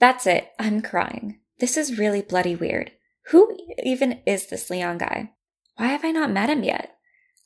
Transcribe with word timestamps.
That's 0.00 0.26
it. 0.26 0.48
I'm 0.58 0.80
crying. 0.80 1.40
This 1.58 1.76
is 1.76 1.98
really 1.98 2.22
bloody 2.22 2.56
weird. 2.56 2.92
Who 3.26 3.56
even 3.84 4.20
is 4.26 4.46
this 4.46 4.70
Leon 4.70 4.98
guy? 4.98 5.32
Why 5.76 5.88
have 5.88 6.04
I 6.04 6.10
not 6.10 6.32
met 6.32 6.50
him 6.50 6.64
yet? 6.64 6.96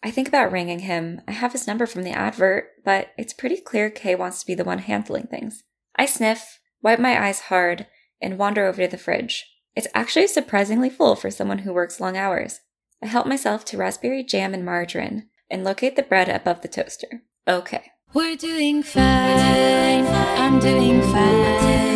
I 0.03 0.11
think 0.11 0.29
about 0.29 0.53
ringing 0.53 0.81
him. 0.81 1.21
I 1.27 1.33
have 1.33 1.53
his 1.53 1.67
number 1.67 1.87
from 1.87 2.05
the 2.05 2.13
advert, 2.13 2.69
but 2.85 3.09
it's 3.19 3.33
pretty 3.33 3.57
clear 3.57 3.91
Kay 3.91 4.15
wants 4.15 4.41
to 4.41 4.47
be 4.47 4.55
the 4.55 4.65
one 4.65 4.79
handling 4.79 5.27
things. 5.27 5.65
I 5.97 6.07
sniff, 6.07 6.61
wipe 6.83 6.99
my 6.99 7.27
eyes 7.27 7.41
hard, 7.41 7.87
and 8.21 8.39
wander 8.39 8.67
over 8.67 8.83
to 8.83 8.89
the 8.89 8.99
fridge. 8.99 9.47
It's 9.75 9.89
actually 9.95 10.29
surprisingly 10.29 10.91
full 10.91 11.17
for 11.17 11.31
someone 11.31 11.59
who 11.59 11.73
works 11.73 12.01
long 12.01 12.17
hours. 12.17 12.61
I 13.03 13.07
help 13.07 13.27
myself 13.27 13.65
to 13.67 13.77
raspberry 13.77 14.23
jam 14.23 14.55
and 14.55 14.65
margarine 14.65 15.29
and 15.51 15.65
locate 15.65 15.97
the 15.97 16.03
bread 16.03 16.29
above 16.29 16.63
the 16.63 16.69
toaster. 16.69 17.23
Okay. 17.49 17.91
We're 18.13 18.37
doing 18.37 18.83
fine. 18.83 20.07
I'm 20.07 20.61
doing 20.61 21.03
fine. 21.03 21.94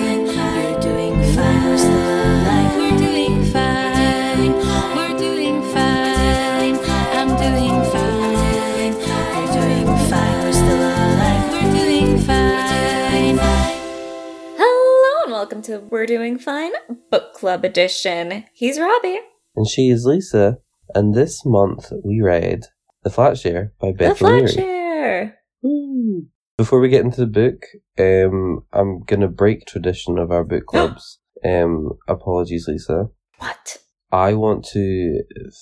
Welcome 15.39 15.63
to 15.63 15.79
We're 15.79 16.05
Doing 16.05 16.37
Fine 16.37 16.73
Book 17.13 17.33
Club 17.33 17.65
Edition. 17.65 18.43
He's 18.55 18.77
Robbie. 18.81 19.21
And 19.55 19.69
she 19.69 19.89
is 19.89 20.05
Lisa. 20.05 20.59
And 20.97 21.15
this 21.15 21.45
month 21.47 21.93
we 22.05 22.21
read 22.21 22.65
The 23.05 23.11
Flat 23.11 23.39
Share 23.39 23.73
by 23.81 23.93
The 23.93 23.99
Beth 23.99 24.19
Flat 24.19 24.33
O'Leary. 24.33 24.49
Share. 24.51 25.39
Woo. 25.63 26.27
Before 26.57 26.81
we 26.81 26.89
get 26.89 27.05
into 27.05 27.25
the 27.25 27.27
book, 27.29 27.63
um, 28.01 28.65
I'm 28.73 29.05
gonna 29.05 29.29
break 29.29 29.65
tradition 29.65 30.19
of 30.19 30.33
our 30.33 30.43
book 30.43 30.67
clubs. 30.67 31.21
um, 31.45 31.91
apologies, 32.09 32.67
Lisa. 32.67 33.07
What? 33.39 33.79
I 34.11 34.35
want 34.35 34.65
to 34.73 35.23
f- 35.47 35.55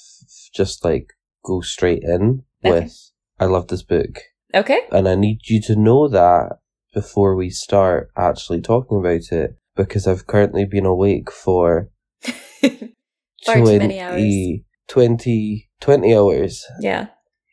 just 0.54 0.86
like 0.86 1.08
go 1.44 1.60
straight 1.60 2.02
in 2.02 2.44
Okay. 2.64 2.80
with 2.84 3.10
I 3.38 3.44
love 3.44 3.68
this 3.68 3.82
book, 3.82 4.20
Okay. 4.54 4.80
and 4.90 5.06
I 5.06 5.16
need 5.16 5.40
you 5.50 5.60
to 5.64 5.76
know 5.76 6.08
that 6.08 6.60
before 6.94 7.36
we 7.36 7.50
start 7.50 8.08
actually 8.16 8.62
talking 8.62 8.96
about 8.98 9.30
it, 9.30 9.58
because 9.76 10.06
I've 10.06 10.26
currently 10.26 10.64
been 10.64 10.86
awake 10.86 11.30
for 11.30 11.90
Far 13.44 13.54
too 13.56 13.64
many 13.64 14.00
hours. 14.00 14.22
20, 14.88 15.68
20 15.80 16.14
hours. 16.16 16.64
yeah. 16.80 17.08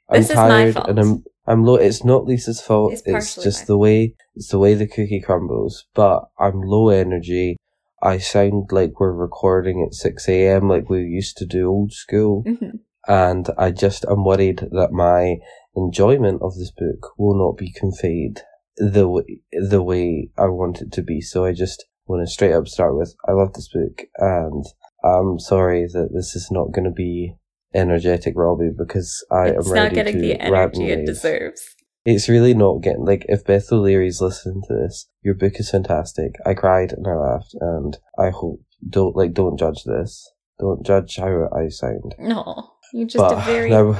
I'm 0.10 0.22
This 0.22 0.30
is 0.32 0.36
my 0.36 0.48
tired 0.48 0.74
fault. 0.74 0.90
and 0.90 1.00
I'm 1.00 1.24
I'm 1.48 1.64
low. 1.66 1.76
It's 1.76 2.04
not 2.04 2.26
Lisa's 2.26 2.62
fault. 2.62 2.94
It's 2.94 3.04
It's, 3.06 3.36
just 3.44 3.68
the 3.68 3.78
way 3.78 4.16
it's 4.36 4.50
the 4.50 4.60
way 4.60 4.74
the 4.76 4.88
cookie 4.88 5.22
crumbles. 5.22 5.86
But 5.94 6.24
I'm 6.40 6.62
low 6.62 6.90
energy. 6.90 7.58
I 8.02 8.18
sound 8.18 8.70
like 8.72 9.00
we're 9.00 9.14
recording 9.14 9.84
at 9.86 9.94
six 9.94 10.28
a.m. 10.30 10.68
like 10.70 10.90
we 10.90 11.02
used 11.02 11.38
to 11.38 11.46
do 11.46 11.68
old 11.70 11.94
school, 11.94 12.44
Mhm. 12.46 12.80
and 13.08 13.50
I 13.58 13.72
just 13.72 14.04
I'm 14.10 14.26
worried 14.26 14.60
that 14.72 14.92
my 14.92 15.38
enjoyment 15.76 16.42
of 16.42 16.56
this 16.56 16.72
book 16.72 17.12
will 17.18 17.36
not 17.38 17.58
be 17.58 17.72
conveyed 17.72 18.42
the 18.78 19.08
way, 19.08 19.40
the 19.52 19.82
way 19.82 20.30
I 20.38 20.46
want 20.48 20.82
it 20.82 20.92
to 20.94 21.02
be. 21.02 21.22
So 21.22 21.46
I 21.46 21.54
just 21.54 21.86
want 22.06 22.26
to 22.26 22.32
straight 22.32 22.54
up 22.54 22.68
start 22.68 22.98
with 22.98 23.16
I 23.28 23.32
love 23.32 23.54
this 23.54 23.70
book, 23.70 24.04
and 24.18 24.66
I'm 25.04 25.40
sorry 25.40 25.88
that 25.88 26.10
this 26.14 26.36
is 26.36 26.50
not 26.52 26.72
going 26.72 26.86
to 26.86 26.92
be 26.92 27.36
energetic 27.74 28.34
Robbie 28.36 28.72
because 28.78 29.26
I 29.32 29.48
it's 29.50 29.68
am 29.68 29.74
not 29.74 29.82
ready 29.84 29.96
getting 29.96 30.22
the 30.22 30.40
energy 30.40 30.90
it 30.90 31.06
deserves. 31.06 31.76
It's 32.06 32.28
really 32.28 32.54
not 32.54 32.82
getting 32.82 33.06
like 33.06 33.26
if 33.30 33.46
Beth 33.46 33.72
O'Leary's 33.72 34.22
listening 34.22 34.62
to 34.68 34.74
this, 34.74 35.08
your 35.22 35.36
book 35.36 35.54
is 35.56 35.72
fantastic. 35.72 36.36
I 36.46 36.54
cried 36.54 36.92
and 36.92 37.08
I 37.08 37.14
laughed, 37.14 37.56
and 37.60 37.98
I 38.20 38.30
hope 38.30 38.62
don't 38.88 39.16
like 39.16 39.34
don't 39.34 39.58
judge 39.58 39.84
this. 39.86 40.30
Don't 40.60 40.86
judge 40.86 41.16
how 41.16 41.50
I 41.56 41.70
sound. 41.70 42.16
No. 42.20 42.72
You 42.94 43.08
just 43.08 43.18
but 43.18 43.38
a 43.38 43.42
very 43.42 43.96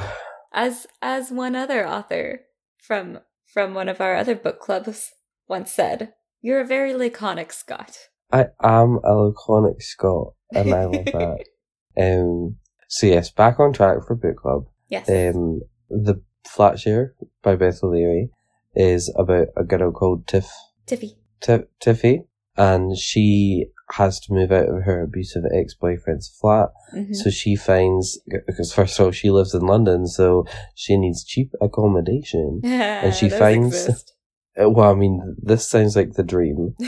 as 0.52 0.86
as 1.02 1.30
one 1.30 1.56
other 1.56 1.86
author 1.86 2.42
from 2.78 3.18
from 3.52 3.74
one 3.74 3.88
of 3.88 4.00
our 4.00 4.14
other 4.14 4.34
book 4.34 4.60
clubs 4.60 5.12
once 5.48 5.72
said, 5.72 6.12
you're 6.44 6.60
a 6.60 6.66
very 6.66 6.92
laconic 6.94 7.52
Scot. 7.52 7.96
I 8.30 8.46
am 8.62 8.98
a 9.02 9.14
laconic 9.14 9.80
Scot, 9.80 10.34
and 10.52 10.72
I 10.74 10.84
love 10.84 11.04
that. 11.06 11.44
Um. 11.96 12.56
So 12.88 13.06
yes, 13.06 13.30
back 13.30 13.58
on 13.58 13.72
track 13.72 13.98
for 14.06 14.14
book 14.14 14.36
club. 14.36 14.66
Yes. 14.88 15.08
Um. 15.08 15.60
The 15.90 16.22
Flat 16.46 16.78
Share 16.78 17.14
by 17.42 17.56
Beth 17.56 17.80
O'Leary 17.82 18.30
is 18.74 19.12
about 19.16 19.48
a 19.56 19.64
girl 19.64 19.90
called 19.92 20.26
Tiff 20.26 20.50
Tiffy. 20.86 21.12
Ti- 21.40 21.68
Tiffy, 21.82 22.26
and 22.56 22.96
she 22.96 23.66
has 23.92 24.18
to 24.20 24.32
move 24.32 24.50
out 24.50 24.68
of 24.68 24.82
her 24.84 25.02
abusive 25.02 25.44
ex 25.54 25.74
boyfriend's 25.74 26.28
flat. 26.40 26.70
Mhm. 26.94 27.14
So 27.14 27.30
she 27.30 27.54
finds 27.56 28.18
because 28.46 28.72
first 28.72 28.98
of 28.98 29.06
all 29.06 29.12
she 29.12 29.30
lives 29.30 29.54
in 29.54 29.62
London, 29.62 30.06
so 30.06 30.44
she 30.74 30.96
needs 30.96 31.24
cheap 31.24 31.50
accommodation. 31.60 32.60
and 32.64 33.14
she 33.14 33.28
finds- 33.28 33.88
Uh, 33.88 33.92
Well, 34.56 34.90
I 34.90 34.94
mean, 34.94 35.36
this 35.42 35.68
sounds 35.68 35.96
like 35.96 36.12
the 36.12 36.22
dream. 36.22 36.74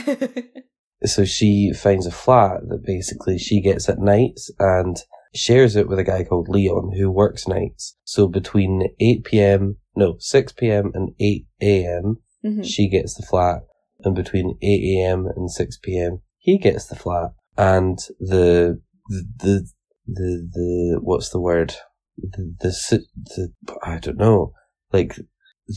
So 1.05 1.25
she 1.25 1.73
finds 1.73 2.07
a 2.07 2.11
flat 2.11 2.61
that 2.69 2.83
basically 2.83 3.37
she 3.37 3.61
gets 3.61 3.87
at 3.87 3.99
nights 3.99 4.49
and 4.57 4.97
shares 5.35 5.75
it 5.75 5.87
with 5.87 5.99
a 5.99 6.03
guy 6.03 6.23
called 6.23 6.49
Leon 6.49 6.93
who 6.97 7.11
works 7.11 7.47
nights. 7.47 7.95
So 8.03 8.27
between 8.27 8.95
8 8.99 9.23
p.m. 9.23 9.77
no 9.95 10.15
6 10.17 10.53
p.m. 10.53 10.91
and 10.95 11.11
8 11.19 11.45
a.m. 11.61 12.17
Mhm. 12.43 12.65
she 12.65 12.89
gets 12.89 13.13
the 13.13 13.25
flat, 13.25 13.61
and 14.03 14.15
between 14.15 14.57
8 14.61 14.65
a.m. 14.65 15.27
and 15.35 15.51
6 15.51 15.77
p.m. 15.83 16.21
he 16.39 16.57
gets 16.57 16.87
the 16.87 16.95
flat, 16.95 17.31
and 17.57 17.99
the 18.19 18.81
the 19.07 19.23
the 19.37 19.67
the, 20.07 20.49
the 20.51 20.99
what's 21.01 21.29
the 21.29 21.39
word 21.41 21.75
the, 22.17 22.55
the 22.59 23.03
the 23.35 23.53
I 23.83 23.99
don't 23.99 24.17
know 24.17 24.53
like 24.91 25.19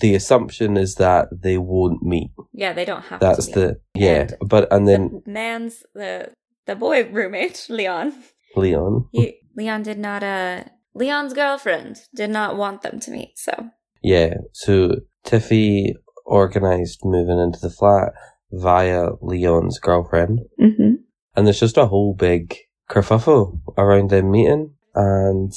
the 0.00 0.14
assumption 0.14 0.76
is 0.76 0.94
that 0.96 1.28
they 1.32 1.58
won't 1.58 2.02
meet. 2.02 2.30
yeah, 2.52 2.72
they 2.72 2.84
don't 2.84 3.04
have 3.06 3.20
That's 3.20 3.48
the 3.48 3.80
yeah, 3.94 4.20
And 4.20 4.34
but 4.46 4.72
and 4.72 4.86
then 4.86 5.22
the 5.24 5.30
man's 5.30 5.82
the 5.94 6.32
the 6.66 6.76
boy 6.76 7.04
roommate 7.12 7.66
Leon. 7.68 8.12
Leon, 8.56 9.08
He, 9.12 9.38
Leon 9.56 9.82
did 9.82 9.98
not. 9.98 10.22
Uh, 10.22 10.64
Leon's 10.94 11.32
girlfriend 11.34 12.00
did 12.14 12.30
not 12.30 12.56
want 12.56 12.82
them 12.82 12.98
to 13.00 13.10
meet. 13.10 13.38
So 13.38 13.70
yeah. 14.02 14.34
So 14.52 14.96
Tiffy 15.24 15.94
organized 16.24 17.00
moving 17.04 17.38
into 17.38 17.58
the 17.60 17.70
flat 17.70 18.12
via 18.52 19.10
Leon's 19.20 19.78
girlfriend. 19.78 20.40
mm-hmm. 20.60 20.94
and 21.36 21.46
there's 21.46 21.60
just 21.60 21.76
a 21.76 21.86
whole 21.86 22.14
big 22.14 22.56
kerfuffle 22.88 23.60
around 23.78 24.10
them 24.10 24.30
meeting 24.30 24.74
and 24.94 25.52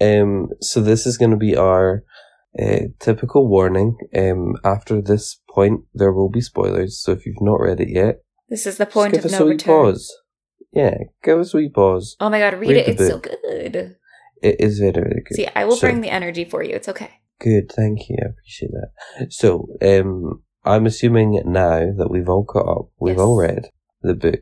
um 0.00 0.48
so 0.60 0.80
this 0.80 1.06
is 1.06 1.16
going 1.16 1.30
to 1.30 1.36
be 1.36 1.56
our 1.56 2.02
uh, 2.60 2.80
typical 3.00 3.48
warning 3.48 3.96
um 4.16 4.54
after 4.64 5.00
this 5.02 5.40
point 5.50 5.80
there 5.94 6.12
will 6.12 6.30
be 6.30 6.40
spoilers 6.40 6.98
so 7.00 7.12
if 7.12 7.26
you've 7.26 7.40
not 7.40 7.60
read 7.60 7.80
it 7.80 7.88
yet 7.90 8.16
this 8.48 8.66
is 8.66 8.76
the 8.78 8.86
point 8.86 9.12
give 9.12 9.24
of 9.24 9.32
us 9.32 9.38
no 9.38 9.40
a 9.40 9.44
wee 9.44 9.50
return. 9.52 9.74
pause 9.74 10.16
yeah 10.72 10.94
give 11.22 11.38
us 11.38 11.52
a 11.54 11.56
wee 11.58 11.68
pause 11.68 12.16
Oh 12.20 12.30
my 12.30 12.38
god, 12.38 12.54
read, 12.54 12.70
Read 12.70 12.76
it! 12.78 12.88
It's 12.88 13.06
so 13.08 13.18
good. 13.18 13.96
it 14.42 14.56
is 14.60 14.78
very 14.78 14.92
very 14.92 15.22
good 15.26 15.36
See, 15.36 15.48
I 15.54 15.64
will 15.64 15.76
So- 15.76 15.86
bring 15.88 16.00
the 16.00 16.10
energy 16.10 16.44
for 16.44 16.62
you. 16.62 16.74
It's 16.74 16.88
okay. 16.88 17.10
Good, 17.40 17.70
thank 17.70 18.08
you. 18.08 18.16
I 18.22 18.28
appreciate 18.30 18.70
that. 18.72 19.32
So, 19.32 19.66
um, 19.82 20.42
I'm 20.64 20.86
assuming 20.86 21.38
now 21.44 21.92
that 21.98 22.08
we've 22.10 22.28
all 22.30 22.44
caught 22.46 22.66
up, 22.66 22.86
we've 22.98 23.16
Yes. 23.16 23.20
all 23.20 23.36
read 23.38 23.68
the 24.00 24.14
book. 24.14 24.40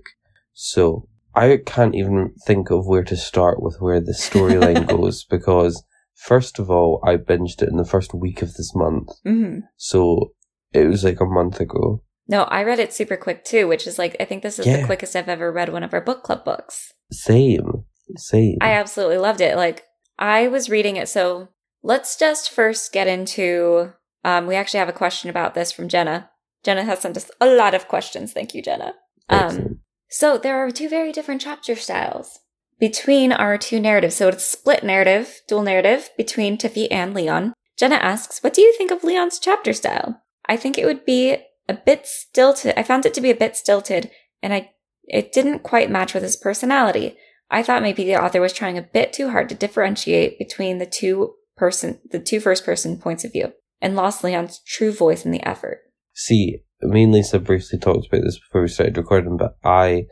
So, 0.52 1.08
I 1.34 1.58
can't 1.66 1.96
even 1.96 2.34
think 2.46 2.70
of 2.70 2.86
where 2.86 3.02
to 3.02 3.16
start 3.16 3.60
with 3.60 3.78
where 3.80 4.00
the 4.00 4.12
storyline 4.12 4.86
goes 4.96 5.24
because, 5.24 5.82
first 6.14 6.58
of 6.58 6.70
all, 6.70 7.00
I 7.06 7.16
binged 7.16 7.62
it 7.62 7.68
in 7.68 7.76
the 7.76 7.84
first 7.84 8.14
week 8.14 8.42
of 8.42 8.54
this 8.54 8.72
month. 8.74 9.10
hmm 9.24 9.58
So, 9.76 10.32
it 10.72 10.86
was 10.86 11.04
like 11.04 11.20
a 11.20 11.24
month 11.26 11.60
ago. 11.60 12.02
No, 12.26 12.42
I 12.44 12.62
read 12.64 12.78
it 12.78 12.92
super 12.92 13.16
quick 13.16 13.44
too, 13.44 13.68
which 13.68 13.86
is 13.86 13.98
like 13.98 14.16
I 14.18 14.24
think 14.24 14.42
this 14.42 14.58
is 14.58 14.66
Yeah. 14.66 14.78
the 14.80 14.86
quickest 14.86 15.14
I've 15.14 15.28
ever 15.28 15.52
read 15.52 15.72
one 15.72 15.82
of 15.82 15.92
our 15.92 16.00
book 16.00 16.22
club 16.22 16.44
books. 16.44 16.92
Same. 17.12 17.84
Same. 18.16 18.56
I 18.60 18.72
absolutely 18.72 19.18
loved 19.18 19.40
it. 19.40 19.56
Like 19.56 19.84
I 20.18 20.48
was 20.48 20.70
reading 20.70 20.96
it, 20.96 21.08
so 21.08 21.48
let's 21.82 22.16
just 22.16 22.50
first 22.50 22.92
get 22.92 23.06
into. 23.06 23.92
Um, 24.24 24.46
we 24.46 24.54
actually 24.56 24.78
have 24.80 24.88
a 24.88 24.92
question 24.92 25.28
about 25.28 25.54
this 25.54 25.70
from 25.70 25.88
Jenna. 25.88 26.30
Jenna 26.64 26.84
has 26.84 27.00
sent 27.00 27.16
us 27.18 27.30
a 27.42 27.46
lot 27.46 27.74
of 27.74 27.88
questions. 27.88 28.32
Thank 28.32 28.54
you, 28.54 28.62
Jenna. 28.62 28.94
Um, 29.28 29.80
so 30.08 30.38
there 30.38 30.56
are 30.64 30.70
two 30.70 30.88
very 30.88 31.12
different 31.12 31.42
chapter 31.42 31.76
styles 31.76 32.38
between 32.78 33.32
our 33.32 33.56
two 33.58 33.80
narratives. 33.80 34.16
So 34.16 34.28
it's 34.28 34.44
split 34.44 34.84
narrative, 34.84 35.42
dual 35.48 35.62
narrative 35.62 36.10
between 36.16 36.58
Tiffy 36.58 36.88
and 36.90 37.14
Leon. 37.14 37.54
Jenna 37.76 37.96
asks, 37.96 38.42
"What 38.42 38.54
do 38.54 38.60
you 38.60 38.74
think 38.76 38.90
of 38.90 39.04
Leon's 39.04 39.38
chapter 39.38 39.72
style?" 39.72 40.22
I 40.46 40.56
think 40.56 40.78
it 40.78 40.86
would 40.86 41.04
be 41.04 41.36
a 41.68 41.74
bit 41.74 42.06
stilted. 42.06 42.74
I 42.78 42.82
found 42.82 43.06
it 43.06 43.14
to 43.14 43.20
be 43.20 43.30
a 43.30 43.36
bit 43.36 43.56
stilted, 43.56 44.10
and 44.42 44.52
I 44.52 44.70
it 45.04 45.32
didn't 45.32 45.60
quite 45.60 45.90
match 45.90 46.14
with 46.14 46.22
his 46.22 46.36
personality. 46.36 47.16
I 47.50 47.62
thought 47.62 47.82
maybe 47.82 48.04
the 48.04 48.16
author 48.16 48.40
was 48.40 48.52
trying 48.52 48.78
a 48.78 48.82
bit 48.82 49.12
too 49.12 49.30
hard 49.30 49.48
to 49.48 49.54
differentiate 49.54 50.38
between 50.38 50.78
the 50.78 50.86
two 50.86 51.34
person 51.56 52.00
the 52.10 52.18
two 52.18 52.40
first 52.40 52.64
person 52.64 52.98
points 52.98 53.24
of 53.24 53.32
view 53.32 53.52
and 53.80 53.96
lost 53.96 54.24
Leon's 54.24 54.60
true 54.66 54.92
voice 54.92 55.24
in 55.24 55.30
the 55.30 55.46
effort. 55.46 55.80
See, 56.14 56.62
me 56.80 57.04
and 57.04 57.12
Lisa 57.12 57.38
briefly 57.38 57.78
talked 57.78 58.06
about 58.06 58.22
this 58.24 58.38
before 58.38 58.62
we 58.62 58.68
started 58.68 58.96
recording, 58.96 59.36
but 59.36 59.56
I 59.64 60.06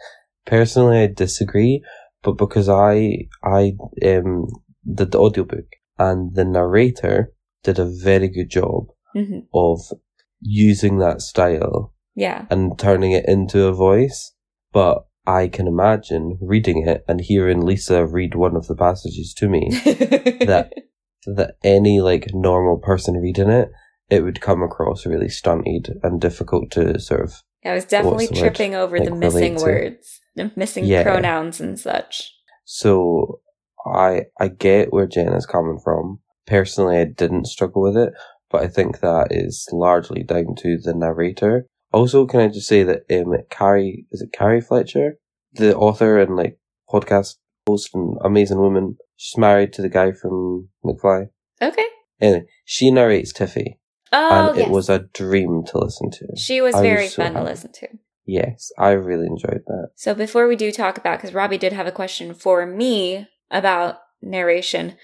personally 0.47 0.99
I 0.99 1.07
disagree. 1.07 1.83
But 2.23 2.33
because 2.33 2.69
I 2.69 3.29
I 3.43 3.73
um 4.05 4.47
did 4.95 5.13
the 5.13 5.19
audiobook 5.19 5.67
and 5.99 6.35
the 6.35 6.45
narrator 6.45 7.33
did 7.63 7.79
a 7.79 7.85
very 8.03 8.29
good 8.29 8.51
job 8.51 8.87
hmm 9.15 9.41
of 9.55 9.81
using 10.41 10.99
that 10.99 11.21
style 11.21 11.93
Yeah. 12.17 12.47
and 12.51 12.77
turning 12.79 13.13
it 13.13 13.27
into 13.29 13.67
a 13.67 13.73
voice. 13.73 14.33
But 14.73 15.05
I 15.27 15.47
can 15.49 15.69
imagine 15.69 16.39
reading 16.41 16.87
it 16.89 17.05
and 17.07 17.21
hearing 17.21 17.61
Lisa 17.61 18.05
read 18.07 18.35
one 18.35 18.57
of 18.57 18.67
the 18.67 18.75
passages 18.75 19.33
to 19.35 19.49
me 19.49 19.69
that 20.47 20.73
that 21.27 21.55
any 21.63 22.01
like 22.01 22.35
normal 22.35 22.79
person 22.79 23.15
reading 23.17 23.49
it, 23.51 23.71
it 24.11 24.23
would 24.25 24.41
come 24.41 24.63
across 24.63 25.07
really 25.07 25.29
stunted 25.29 26.01
and 26.03 26.21
difficult 26.21 26.71
to 26.73 26.99
sort 26.99 27.21
of 27.21 27.35
I 27.65 27.75
was 27.75 27.85
definitely 27.85 28.27
the 28.27 28.33
word? 28.33 28.41
tripping 28.41 28.75
over 28.75 28.99
the 28.99 29.15
missing 29.15 29.55
words, 29.61 30.21
missing 30.57 30.85
Yeah. 30.85 31.03
pronouns 31.03 31.61
and 31.61 31.79
such. 31.79 32.33
So 32.65 33.41
I 33.87 34.27
I 34.39 34.49
get 34.49 34.93
where 34.93 35.07
Jen 35.07 35.33
is 35.33 35.47
coming 35.47 35.79
from. 35.83 36.21
Personally, 36.47 36.99
I 36.99 37.05
didn't 37.05 37.47
struggle 37.47 37.83
with 37.83 37.97
it, 37.97 38.13
but 38.51 38.63
I 38.63 38.69
think 38.69 39.01
that 39.01 39.29
is 39.31 39.69
largely 39.73 40.23
down 40.23 40.55
to 40.59 40.79
the 40.83 40.95
narrator. 40.95 41.67
Also, 41.93 42.27
can 42.27 42.41
I 42.41 42.49
just 42.49 42.67
say 42.69 42.83
that 42.85 43.03
um, 43.11 43.35
Carrie 43.51 44.07
is 44.13 44.23
it 44.23 44.33
Carrie 44.33 44.61
Fletcher, 44.61 45.19
the 45.53 45.77
author 45.77 46.19
and 46.19 46.37
like 46.37 46.59
podcast 46.91 47.37
host 47.67 47.91
and 47.95 48.17
amazing 48.25 48.59
woman. 48.59 48.97
She's 49.17 49.39
married 49.39 49.73
to 49.75 49.83
the 49.83 49.89
guy 49.89 50.13
from 50.13 50.69
McFly. 50.85 51.29
Okay. 51.61 51.87
Anyway, 52.21 52.47
she 52.65 52.91
narrates 52.91 53.33
Tiffy, 53.33 53.79
Oh, 54.13 54.49
and 54.49 54.59
yes. 54.59 54.67
it 54.67 54.71
was 54.71 54.89
a 54.89 55.01
dream 55.15 55.63
to 55.67 55.79
listen 55.79 56.11
to. 56.11 56.27
she 56.37 56.61
was 56.61 56.75
I 56.75 56.79
was 56.81 56.89
very 56.89 57.09
so 57.09 57.23
fun 57.23 57.35
to 57.35 57.43
listen 57.45 57.73
to. 57.73 57.89
Yes, 58.25 58.71
I 58.79 58.91
really 58.91 59.27
enjoyed 59.27 59.63
that. 59.67 59.91
So 59.97 60.15
before 60.15 60.47
we 60.47 60.57
do 60.57 60.71
talk 60.71 60.97
about, 60.97 61.19
because 61.19 61.35
Robbie 61.35 61.59
did 61.59 61.73
have 61.73 61.87
a 61.87 61.93
question 61.93 62.35
for 62.35 62.65
me 62.67 63.29
about 63.51 63.99
narration, 64.21 64.97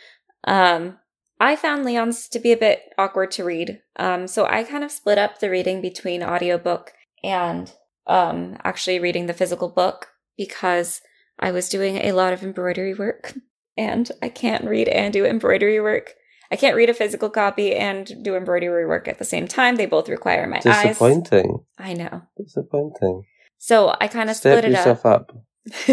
um, 0.44 0.98
I 1.40 1.56
found 1.56 1.84
Leon's 1.84 2.28
to 2.28 2.38
be 2.38 2.52
a 2.52 2.56
bit 2.56 2.82
awkward 2.96 3.30
to 3.32 3.44
read. 3.44 3.80
Um, 3.96 4.26
so 4.26 4.46
I 4.46 4.64
kind 4.64 4.84
of 4.84 4.90
split 4.90 5.18
up 5.18 5.38
the 5.38 5.50
reading 5.50 5.80
between 5.80 6.22
audiobook 6.22 6.92
and 7.22 7.72
um, 8.06 8.56
actually 8.64 8.98
reading 8.98 9.26
the 9.26 9.34
physical 9.34 9.68
book 9.68 10.08
because 10.36 11.00
I 11.38 11.50
was 11.52 11.68
doing 11.68 11.96
a 11.98 12.12
lot 12.12 12.32
of 12.32 12.42
embroidery 12.42 12.94
work 12.94 13.34
and 13.76 14.10
I 14.22 14.28
can't 14.28 14.64
read 14.64 14.88
and 14.88 15.12
do 15.12 15.24
embroidery 15.24 15.80
work. 15.80 16.14
I 16.50 16.56
can't 16.56 16.76
read 16.76 16.90
a 16.90 16.94
physical 16.94 17.28
copy 17.28 17.74
and 17.74 18.10
do 18.22 18.34
embroidery 18.34 18.86
work 18.86 19.06
at 19.06 19.18
the 19.18 19.24
same 19.24 19.46
time. 19.46 19.76
They 19.76 19.86
both 19.86 20.08
require 20.08 20.46
my 20.46 20.56
eyes. 20.64 20.64
Disappointing. 20.64 21.64
I 21.78 21.92
know. 21.92 22.22
Disappointing. 22.36 23.24
So 23.58 23.94
I 24.00 24.08
kind 24.08 24.30
of 24.30 24.36
split 24.36 24.64
it 24.64 24.74
up. 24.74 25.04
up. 25.04 25.32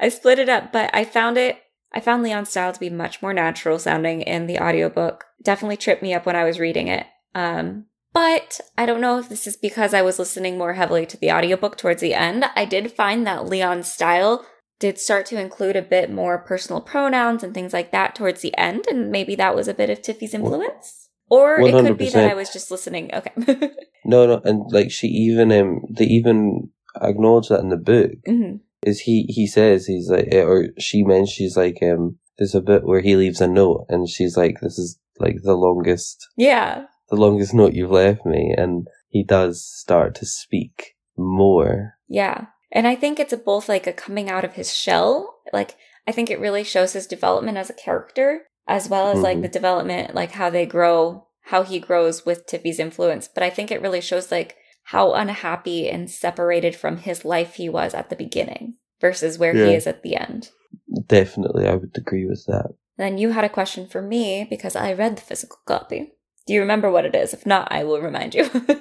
I 0.00 0.08
split 0.08 0.38
it 0.38 0.48
up, 0.48 0.72
but 0.72 0.90
I 0.92 1.04
found 1.04 1.36
it 1.36 1.58
I 1.94 2.00
found 2.00 2.22
Leon's 2.22 2.48
style 2.48 2.72
to 2.72 2.80
be 2.80 2.88
much 2.88 3.20
more 3.20 3.34
natural 3.34 3.78
sounding 3.78 4.22
in 4.22 4.46
the 4.46 4.58
audiobook. 4.58 5.24
Definitely 5.42 5.76
tripped 5.76 6.02
me 6.02 6.14
up 6.14 6.24
when 6.24 6.36
I 6.36 6.44
was 6.44 6.58
reading 6.58 6.88
it. 6.88 7.06
Um 7.34 7.86
but 8.12 8.60
I 8.76 8.84
don't 8.84 9.00
know 9.00 9.18
if 9.18 9.28
this 9.28 9.46
is 9.46 9.56
because 9.56 9.94
I 9.94 10.02
was 10.02 10.18
listening 10.18 10.58
more 10.58 10.74
heavily 10.74 11.06
to 11.06 11.16
the 11.16 11.32
audiobook 11.32 11.76
towards 11.78 12.02
the 12.02 12.14
end. 12.14 12.44
I 12.54 12.64
did 12.66 12.92
find 12.92 13.26
that 13.26 13.46
Leon's 13.46 13.90
style 13.90 14.44
did 14.84 14.98
start 14.98 15.24
to 15.26 15.40
include 15.46 15.76
a 15.76 15.82
bit 15.96 16.10
more 16.10 16.36
personal 16.52 16.80
pronouns 16.80 17.42
and 17.44 17.54
things 17.54 17.72
like 17.72 17.90
that 17.92 18.14
towards 18.18 18.40
the 18.42 18.54
end, 18.58 18.82
and 18.90 19.10
maybe 19.16 19.34
that 19.36 19.54
was 19.54 19.68
a 19.68 19.74
bit 19.80 19.90
of 19.90 20.02
Tiffy's 20.02 20.34
influence. 20.34 21.08
Or 21.30 21.60
it 21.60 21.72
could 21.72 21.96
be 21.96 22.10
that 22.10 22.30
I 22.30 22.34
was 22.34 22.50
just 22.52 22.70
listening. 22.70 23.10
Okay. 23.14 23.32
No, 24.04 24.26
no, 24.26 24.40
and 24.44 24.58
like 24.78 24.90
she 24.90 25.06
even 25.06 25.52
um 25.52 25.70
they 25.96 26.06
even 26.18 26.70
acknowledge 27.00 27.48
that 27.48 27.60
in 27.60 27.68
the 27.68 27.76
book. 27.92 28.10
Mhm. 28.28 28.58
Is 28.84 28.98
he 29.06 29.16
he 29.38 29.46
says 29.46 29.86
he's 29.86 30.10
like 30.10 30.26
eh, 30.32 30.42
or 30.42 30.56
she 30.86 31.04
mentions 31.04 31.30
she's 31.30 31.56
like 31.56 31.78
um 31.90 32.18
there's 32.36 32.56
a 32.56 32.60
bit 32.70 32.82
where 32.82 33.00
he 33.06 33.14
leaves 33.14 33.40
a 33.40 33.46
note 33.46 33.86
and 33.88 34.08
she's 34.08 34.36
like 34.36 34.56
this 34.60 34.76
is 34.76 34.98
like 35.24 35.36
the 35.44 35.54
longest 35.66 36.16
Yeah. 36.36 36.86
the 37.10 37.20
longest 37.24 37.54
note 37.54 37.74
you've 37.78 37.92
left 38.02 38.26
me 38.26 38.42
and 38.58 38.88
he 39.08 39.22
does 39.22 39.54
start 39.84 40.16
to 40.16 40.26
speak 40.26 40.74
more. 41.16 41.94
Yeah. 42.08 42.46
And 42.72 42.86
I 42.88 42.94
think 42.94 43.20
it's 43.20 43.32
a, 43.32 43.36
both 43.36 43.68
like 43.68 43.86
a 43.86 43.92
coming 43.92 44.30
out 44.30 44.44
of 44.44 44.54
his 44.54 44.74
shell. 44.74 45.38
Like, 45.52 45.76
I 46.06 46.12
think 46.12 46.30
it 46.30 46.40
really 46.40 46.64
shows 46.64 46.94
his 46.94 47.06
development 47.06 47.58
as 47.58 47.70
a 47.70 47.74
character, 47.74 48.46
as 48.66 48.88
well 48.88 49.08
as 49.08 49.22
like 49.22 49.38
Mhm. 49.38 49.42
the 49.42 49.48
development, 49.48 50.14
like 50.14 50.32
how 50.32 50.50
they 50.50 50.66
grow, 50.66 51.26
how 51.42 51.62
he 51.62 51.78
grows 51.78 52.24
with 52.24 52.46
Tiffy's 52.46 52.80
influence. 52.80 53.28
But 53.28 53.42
I 53.42 53.50
think 53.50 53.70
it 53.70 53.82
really 53.82 54.00
shows 54.00 54.32
like 54.32 54.56
how 54.84 55.12
unhappy 55.12 55.88
and 55.88 56.10
separated 56.10 56.74
from 56.74 56.96
his 56.96 57.24
life 57.24 57.54
he 57.54 57.68
was 57.68 57.94
at 57.94 58.10
the 58.10 58.16
beginning 58.16 58.74
versus 59.00 59.38
where 59.38 59.54
he 59.54 59.74
is 59.74 59.86
at 59.86 60.02
the 60.02 60.16
end. 60.16 60.50
Definitely, 61.06 61.68
I 61.68 61.74
would 61.74 61.96
agree 61.96 62.26
with 62.26 62.44
that. 62.46 62.70
Then 62.96 63.18
you 63.18 63.30
had 63.30 63.44
a 63.44 63.48
question 63.48 63.86
for 63.86 64.00
me 64.02 64.46
because 64.48 64.74
I 64.76 64.92
read 64.92 65.16
the 65.16 65.22
physical 65.22 65.58
copy. 65.66 66.14
Do 66.46 66.54
you 66.54 66.60
remember 66.60 66.90
what 66.90 67.04
it 67.04 67.14
is? 67.14 67.32
If 67.32 67.46
not, 67.46 67.70
I 67.70 67.84
will 67.84 68.00
remind 68.00 68.34
you. 68.34 68.48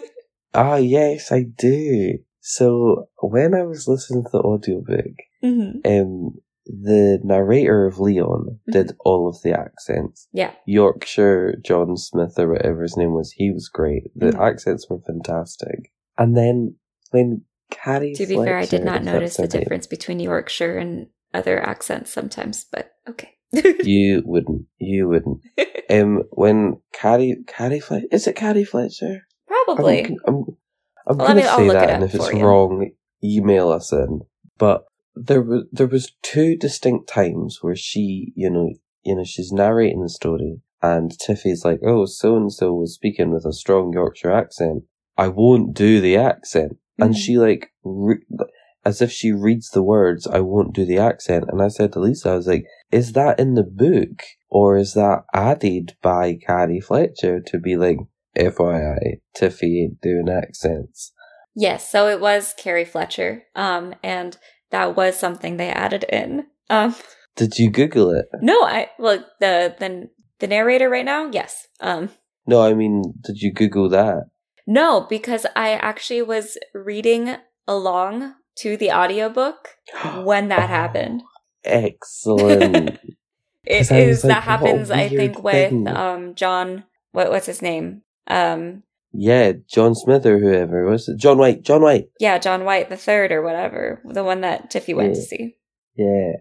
Ah, 0.53 0.75
yes, 0.75 1.31
I 1.31 1.43
do. 1.43 2.17
So 2.41 3.07
when 3.21 3.53
I 3.53 3.63
was 3.63 3.87
listening 3.87 4.23
to 4.23 4.29
the 4.31 4.39
audiobook, 4.39 5.15
hmm 5.41 5.79
um, 5.85 6.31
the 6.65 7.19
narrator 7.23 7.85
of 7.85 7.99
Leon 7.99 8.59
did 8.71 8.91
all 8.99 9.27
of 9.27 9.41
the 9.41 9.51
accents. 9.57 10.27
Yeah. 10.31 10.51
Yorkshire 10.65 11.55
John 11.63 11.97
Smith 11.97 12.37
or 12.37 12.51
whatever 12.53 12.83
his 12.83 12.95
name 12.95 13.13
was, 13.13 13.31
he 13.31 13.51
was 13.51 13.67
great. 13.67 14.11
The 14.15 14.27
Mhm. 14.27 14.39
accents 14.39 14.87
were 14.89 14.99
fantastic. 14.99 15.91
And 16.17 16.37
then 16.37 16.75
when 17.09 17.43
Carrie 17.71 18.13
To 18.13 18.25
be 18.25 18.35
fair, 18.35 18.57
I 18.57 18.65
did 18.65 18.83
not 18.83 19.03
notice 19.03 19.37
the 19.37 19.43
name, 19.43 19.49
difference 19.49 19.87
between 19.87 20.19
Yorkshire 20.19 20.77
and 20.77 21.07
other 21.33 21.59
accents 21.59 22.11
sometimes, 22.11 22.65
but 22.71 22.91
okay. 23.09 23.29
You 23.83 24.21
wouldn't. 24.25 24.65
You 24.77 25.09
wouldn't. 25.09 25.41
um, 25.89 26.23
when 26.31 26.79
Carrie 26.93 27.43
Carrie 27.47 27.79
Fletcher 27.79 28.07
is 28.11 28.27
it 28.27 28.35
Carrie 28.35 28.63
Fletcher? 28.65 29.21
Probably. 29.47 30.05
I'm, 30.05 30.15
I'm, 30.27 30.45
I'm 31.07 31.17
Well, 31.17 31.27
gonna 31.27 31.41
I'll 31.41 31.57
say 31.57 31.67
look 31.67 31.75
it 31.75 31.79
that, 31.79 31.89
and 31.89 32.03
if 32.03 32.15
it's 32.15 32.33
you. 32.33 32.39
wrong, 32.45 32.91
email 33.23 33.69
us 33.69 33.91
in. 33.91 34.21
But 34.57 34.85
there 35.15 35.41
was 35.41 35.63
there 35.71 35.87
was 35.87 36.13
two 36.21 36.55
distinct 36.57 37.09
times 37.09 37.59
where 37.61 37.75
she, 37.75 38.31
you 38.35 38.49
know, 38.49 38.69
you 39.03 39.15
know, 39.15 39.23
she's 39.23 39.51
narrating 39.51 40.01
the 40.03 40.09
story, 40.09 40.61
and 40.81 41.11
Tiffy's 41.19 41.65
like, 41.65 41.79
"Oh, 41.85 42.05
so 42.05 42.35
and 42.35 42.51
so 42.51 42.73
was 42.73 42.93
speaking 42.93 43.31
with 43.31 43.45
a 43.45 43.53
strong 43.53 43.91
Yorkshire 43.93 44.31
accent. 44.31 44.83
I 45.17 45.27
won't 45.27 45.73
do 45.73 45.99
the 46.01 46.15
accent," 46.17 46.77
and 46.99 47.13
Mhm. 47.13 47.17
she 47.17 47.37
like, 47.37 47.67
re- 47.83 48.23
as 48.85 49.01
if 49.01 49.11
she 49.11 49.31
reads 49.31 49.69
the 49.69 49.83
words, 49.83 50.25
"I 50.27 50.39
won't 50.39 50.73
do 50.73 50.85
the 50.85 50.97
accent," 50.97 51.45
and 51.49 51.61
I 51.61 51.67
said 51.67 51.93
to 51.93 51.99
Lisa, 51.99 52.29
I 52.31 52.35
was 52.35 52.47
like, 52.47 52.65
"Is 52.91 53.13
that 53.13 53.39
in 53.39 53.53
the 53.55 53.63
book, 53.63 54.23
or 54.49 54.77
is 54.77 54.93
that 54.93 55.23
added 55.33 55.95
by 56.01 56.35
Carrie 56.35 56.79
Fletcher 56.79 57.39
to 57.41 57.59
be 57.59 57.75
like?" 57.75 57.97
FYI, 58.37 59.19
Tiffy 59.35 59.83
ain't 59.83 60.01
doing 60.01 60.29
accents. 60.29 61.11
yes, 61.55 61.89
so 61.89 62.07
it 62.07 62.19
was 62.21 62.53
Carrie 62.57 62.85
Fletcher, 62.85 63.43
um, 63.55 63.93
and 64.03 64.37
that 64.71 64.95
was 64.95 65.17
something 65.17 65.57
they 65.57 65.69
added 65.69 66.03
in. 66.05 66.45
Um, 66.69 66.95
Did 67.35 67.57
you 67.57 67.69
Google 67.69 68.11
it? 68.11 68.25
no, 68.41 68.63
I 68.63 68.89
look 68.99 69.25
the 69.39 69.75
the 69.79 70.09
the 70.39 70.47
narrator 70.47 70.89
right 70.89 71.05
now. 71.05 71.29
Yes, 71.31 71.67
um, 71.81 72.09
No, 72.47 72.61
I 72.61 72.73
mean, 72.73 73.01
did 73.21 73.37
you 73.41 73.51
Google 73.53 73.89
that? 73.89 74.23
no, 74.67 75.01
because 75.09 75.45
I 75.55 75.71
actually 75.73 76.21
was 76.21 76.57
reading 76.73 77.35
along 77.67 78.35
to 78.59 78.77
the 78.77 78.91
audiobook 78.91 79.69
when 80.23 80.47
that 80.49 80.63
Oh, 80.63 80.67
happened. 80.67 81.23
Excellent. 81.63 82.99
It 83.63 83.91
is 83.91 84.23
like, 84.23 84.33
that 84.33 84.43
happens, 84.43 84.89
I 84.89 85.07
think, 85.07 85.43
weird 85.43 85.71
with 85.71 85.87
um 85.95 86.33
John. 86.33 86.83
What 87.11 87.29
what's 87.29 87.45
his 87.45 87.61
name? 87.61 88.01
Um, 88.27 88.83
yeah, 89.13 89.53
John 89.67 89.93
Smith 89.95 90.25
or 90.25 90.39
whoever 90.39 90.85
was 90.85 91.09
it? 91.09 91.17
John 91.17 91.37
White. 91.37 91.63
John 91.63 91.81
White. 91.81 92.09
yeah, 92.19 92.37
John 92.37 92.63
White 92.63 92.89
the 92.89 92.97
third 92.97 93.31
or 93.31 93.41
whatever, 93.41 94.01
the 94.05 94.23
one 94.23 94.41
that 94.41 94.71
Tiffy 94.71 94.95
went 94.95 95.15
to 95.15 95.21
see. 95.21 95.57
Yeah, 95.95 96.33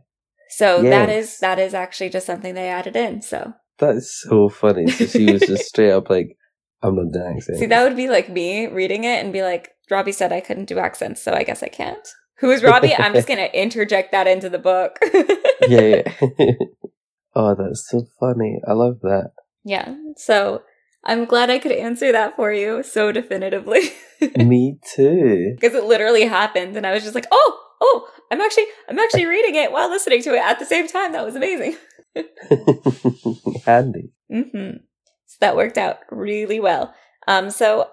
So 0.51 0.83
that 0.83 1.09
Yes. 1.09 1.25
is 1.35 1.39
that 1.41 1.59
is 1.59 1.75
actually 1.75 2.11
just 2.11 2.27
something 2.27 2.55
they 2.55 2.69
added 2.69 2.95
in. 2.97 3.23
So 3.23 3.53
that's 3.79 4.23
so 4.29 4.49
funny. 4.49 4.87
So 4.89 5.07
she 5.07 5.33
was 5.33 5.43
just 5.43 5.65
straight 5.69 5.91
up 5.91 6.09
like, 6.11 6.37
"I'm 6.83 6.95
not 6.95 7.13
doing 7.13 7.37
accents." 7.37 7.59
see, 7.61 7.67
that 7.67 7.83
would 7.83 7.97
be 7.97 8.09
like 8.09 8.29
me 8.31 8.67
reading 8.69 9.05
it 9.05 9.25
and 9.25 9.33
be 9.33 9.43
like, 9.43 9.71
Robbie 9.91 10.13
said 10.13 10.33
I 10.33 10.41
couldn't 10.41 10.67
do 10.67 10.79
accents, 10.79 11.21
so 11.23 11.33
I 11.33 11.43
guess 11.43 11.63
I 11.65 11.69
can't. 11.69 12.07
Who 12.39 12.51
is 12.53 12.63
Robbie? 12.63 12.95
I'm 12.95 13.13
just 13.15 13.27
gonna 13.29 13.51
interject 13.53 14.13
that 14.13 14.27
into 14.29 14.49
the 14.49 14.59
book. 14.59 14.99
yeah. 15.69 16.03
yeah. 16.39 16.53
oh, 17.35 17.55
that's 17.57 17.89
so 17.91 18.07
funny. 18.21 18.61
I 18.67 18.73
love 18.73 19.01
that. 19.03 19.33
yeah. 19.65 19.97
So 20.17 20.63
I'm 21.05 21.25
glad 21.25 21.49
I 21.51 21.59
could 21.59 21.73
answer 21.73 22.13
that 22.13 22.37
for 22.37 22.53
you 22.53 22.83
so 22.83 23.11
definitively. 23.13 23.91
Me 24.37 24.79
too. 24.95 25.55
because 25.59 25.75
it 25.75 25.85
literally 25.85 26.27
happened 26.27 26.77
and 26.77 26.87
i 26.87 26.93
was 26.93 27.03
just 27.03 27.15
like 27.15 27.27
oh 27.33 27.59
oh 27.81 28.07
i'm 28.31 28.39
actually 28.39 28.67
i'm 28.87 28.99
actually 28.99 29.25
reading 29.25 29.55
it 29.55 29.73
while 29.73 29.89
listening 29.89 30.23
to 30.23 30.35
it 30.35 30.43
at 30.45 30.59
the 30.59 30.67
same 30.67 30.87
time 30.87 31.13
that 31.13 31.25
was 31.25 31.35
amazing 31.37 31.75
Handy. 33.65 34.11
hmm 34.31 34.71
so 35.27 35.37
that 35.41 35.57
worked 35.57 35.79
out 35.79 35.99
really 36.11 36.61
well 36.61 36.95
um 37.27 37.51
so 37.51 37.89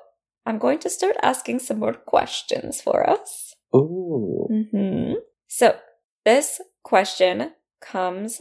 I'm 0.46 0.60
going 0.60 0.80
to 0.80 0.90
start 0.90 1.18
asking 1.22 1.60
some 1.60 1.80
more 1.80 1.94
questions 1.94 2.80
for 2.80 3.10
us. 3.10 3.54
Ooh. 3.76 4.48
hmm 4.72 5.14
So, 5.48 5.76
this 6.24 6.62
question 6.84 7.52
comes 7.82 8.40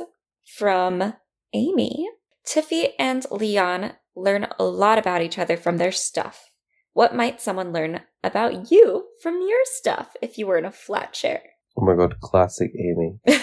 from 0.57 1.15
Amy. 1.53 2.07
Tiffy 2.47 2.91
and 2.97 3.27
Leon 3.29 3.95
learn 4.17 4.49
a 4.59 4.65
lot 4.65 4.99
about 4.99 5.23
each 5.23 5.39
other 5.39 5.57
from 5.57 5.77
their 5.77 5.93
stuff. 5.93 6.51
What 6.95 7.15
might 7.15 7.41
someone 7.41 7.73
learn 7.73 8.01
about 8.25 8.71
you 8.71 9.07
from 9.23 9.43
your 9.47 9.61
stuff 9.65 10.17
if 10.23 10.39
you 10.39 10.47
were 10.47 10.57
in 10.59 10.65
a 10.65 10.73
flat 10.73 11.13
chair? 11.13 11.43
Oh 11.79 11.85
my 11.85 11.95
god, 11.95 12.21
classic 12.21 12.73
Amy. 12.77 13.19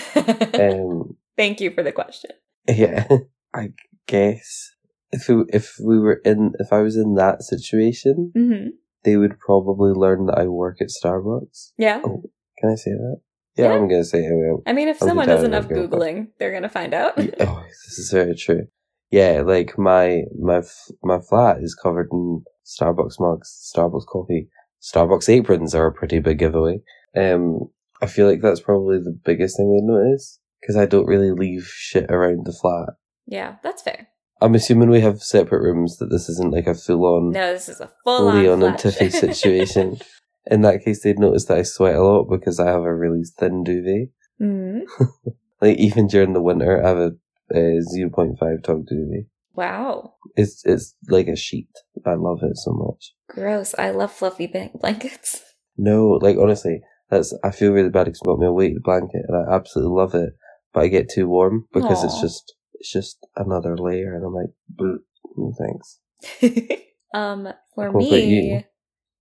Um, 0.60 1.18
Thank 1.38 1.60
you 1.62 1.72
for 1.72 1.82
the 1.84 1.92
question. 1.92 2.32
yeah, 2.68 3.08
I 3.53 3.70
guess 4.08 4.72
if 5.12 5.27
we, 5.27 5.44
if 5.50 5.75
we 5.84 6.00
were 6.00 6.22
in, 6.25 6.51
if 6.60 6.72
I 6.72 6.82
was 6.82 6.96
in 6.96 7.15
that 7.15 7.44
situation, 7.44 8.32
hmm 8.36 8.68
they 9.03 9.18
would 9.18 9.38
probably 9.38 9.92
learn 9.92 10.27
that 10.27 10.38
I 10.38 10.48
work 10.48 10.77
at 10.80 10.88
Starbucks. 10.88 11.72
Yeah. 11.77 12.01
Oh, 12.06 12.24
can 12.58 12.72
I 12.72 12.75
say 12.75 12.92
that? 12.92 13.18
Yeah, 13.58 13.65
Yeah. 13.65 13.74
I'm 13.74 13.89
gonna 13.89 14.06
say 14.06 14.20
it. 14.20 14.62
I 14.65 14.72
mean, 14.72 14.88
if 14.88 15.01
I'll 15.01 15.10
someone 15.10 15.27
does 15.27 15.44
enough. 15.44 15.68
Googling, 15.68 16.27
they're 16.39 16.51
going 16.51 16.63
to 16.63 16.70
find 16.70 16.94
out. 16.94 17.13
Oh, 17.18 17.63
this 17.68 18.00
is 18.00 18.12
very 18.13 18.34
true. 18.36 18.68
Yeah, 19.13 19.43
like 19.46 19.77
my 19.77 20.24
my 20.41 20.63
my 21.03 21.20
flat 21.20 21.58
is 21.62 21.75
covered 21.75 22.10
in 22.12 22.43
Starbucks 22.65 23.20
mugs, 23.20 23.72
Starbucks 23.75 24.08
coffee, 24.08 24.50
Starbucks 24.82 25.29
aprons 25.29 25.75
are 25.75 25.86
a 25.86 25.93
pretty 25.93 26.17
big 26.17 26.39
giveaway. 26.39 26.82
Um, 27.15 27.70
I 28.01 28.08
feel 28.08 28.27
like 28.27 28.41
that's 28.41 28.60
probably 28.60 28.98
the 28.98 29.15
biggest 29.24 29.55
thing 29.55 29.72
they 29.72 29.86
notice 29.86 30.39
because 30.60 30.75
I 30.75 30.88
don't 30.88 31.05
really 31.05 31.29
leave 31.29 31.67
shit 31.67 32.10
around 32.10 32.48
the 32.48 32.53
flat. 32.53 32.96
yeah, 33.27 33.58
that's 33.62 33.84
fair. 33.84 34.08
I'm 34.41 34.55
assuming 34.55 34.89
we 34.89 35.01
have 35.01 35.22
separate 35.22 35.62
rooms 35.62 36.00
that 36.00 36.08
this 36.08 36.27
isn't 36.27 36.51
like 36.51 36.65
a 36.65 36.74
full 36.74 37.05
on 37.05 37.34
No, 37.34 37.53
this 37.53 37.70
is 37.70 37.82
a 37.82 37.91
full 38.03 38.29
on 38.29 38.41
Leon 38.41 38.63
and 38.63 38.77
Tiffy 38.77 39.12
situation. 39.12 40.00
In 40.48 40.62
that 40.62 40.84
case, 40.84 41.03
they'd 41.03 41.20
notice 41.20 41.46
that 41.46 41.60
I 41.60 41.62
sweat 41.62 41.96
a 41.96 42.01
lot 42.01 42.24
because 42.24 42.60
I 42.60 42.65
have 42.65 42.82
a 42.82 42.96
really 42.96 43.22
thin 43.38 43.63
duvet. 43.63 44.10
mm 44.41 44.82
Like 45.62 45.77
even 45.77 46.08
during 46.08 46.34
the 46.34 46.41
winter, 46.41 46.84
I 46.84 46.88
have 46.89 46.98
a, 46.98 47.12
a 47.53 47.79
0.5 47.93 48.63
tog 48.63 48.86
duvet. 48.88 49.25
Wow. 49.55 50.15
It's 50.36 50.65
it's 50.65 50.95
like 51.07 51.27
a 51.27 51.36
sheet. 51.36 51.69
I 52.05 52.15
love 52.15 52.39
it 52.41 52.57
so 52.57 52.72
much. 52.72 53.13
Gross. 53.29 53.75
I 53.77 53.91
love 53.91 54.12
fluffy 54.12 54.48
blankets. 54.48 55.41
No, 55.77 56.19
like 56.22 56.38
honestly, 56.38 56.81
that's 57.10 57.38
I 57.43 57.51
feel 57.51 57.72
really 57.72 57.89
bad 57.89 58.05
because 58.05 58.22
I 58.24 58.27
got 58.27 58.39
me 58.39 58.48
a 58.48 58.51
weighted 58.51 58.83
blanket 58.83 59.22
and 59.27 59.38
I 59.38 59.55
absolutely 59.55 59.95
love 59.95 60.15
it, 60.15 60.33
but 60.74 60.83
I 60.83 60.88
get 60.88 61.10
too 61.10 61.27
warm 61.27 61.67
because 61.72 62.03
it's 62.03 62.19
just 62.19 62.55
it's 62.74 62.91
just 62.91 63.25
another 63.36 63.77
layer, 63.77 64.15
and 64.15 64.25
I'm 64.25 64.33
like, 64.33 64.51
"Bleh, 64.75 64.98
mm, 65.38 65.53
thanks. 65.57 66.81
um, 67.13 67.53
for 67.75 67.91
What 67.91 68.00
me. 68.00 68.65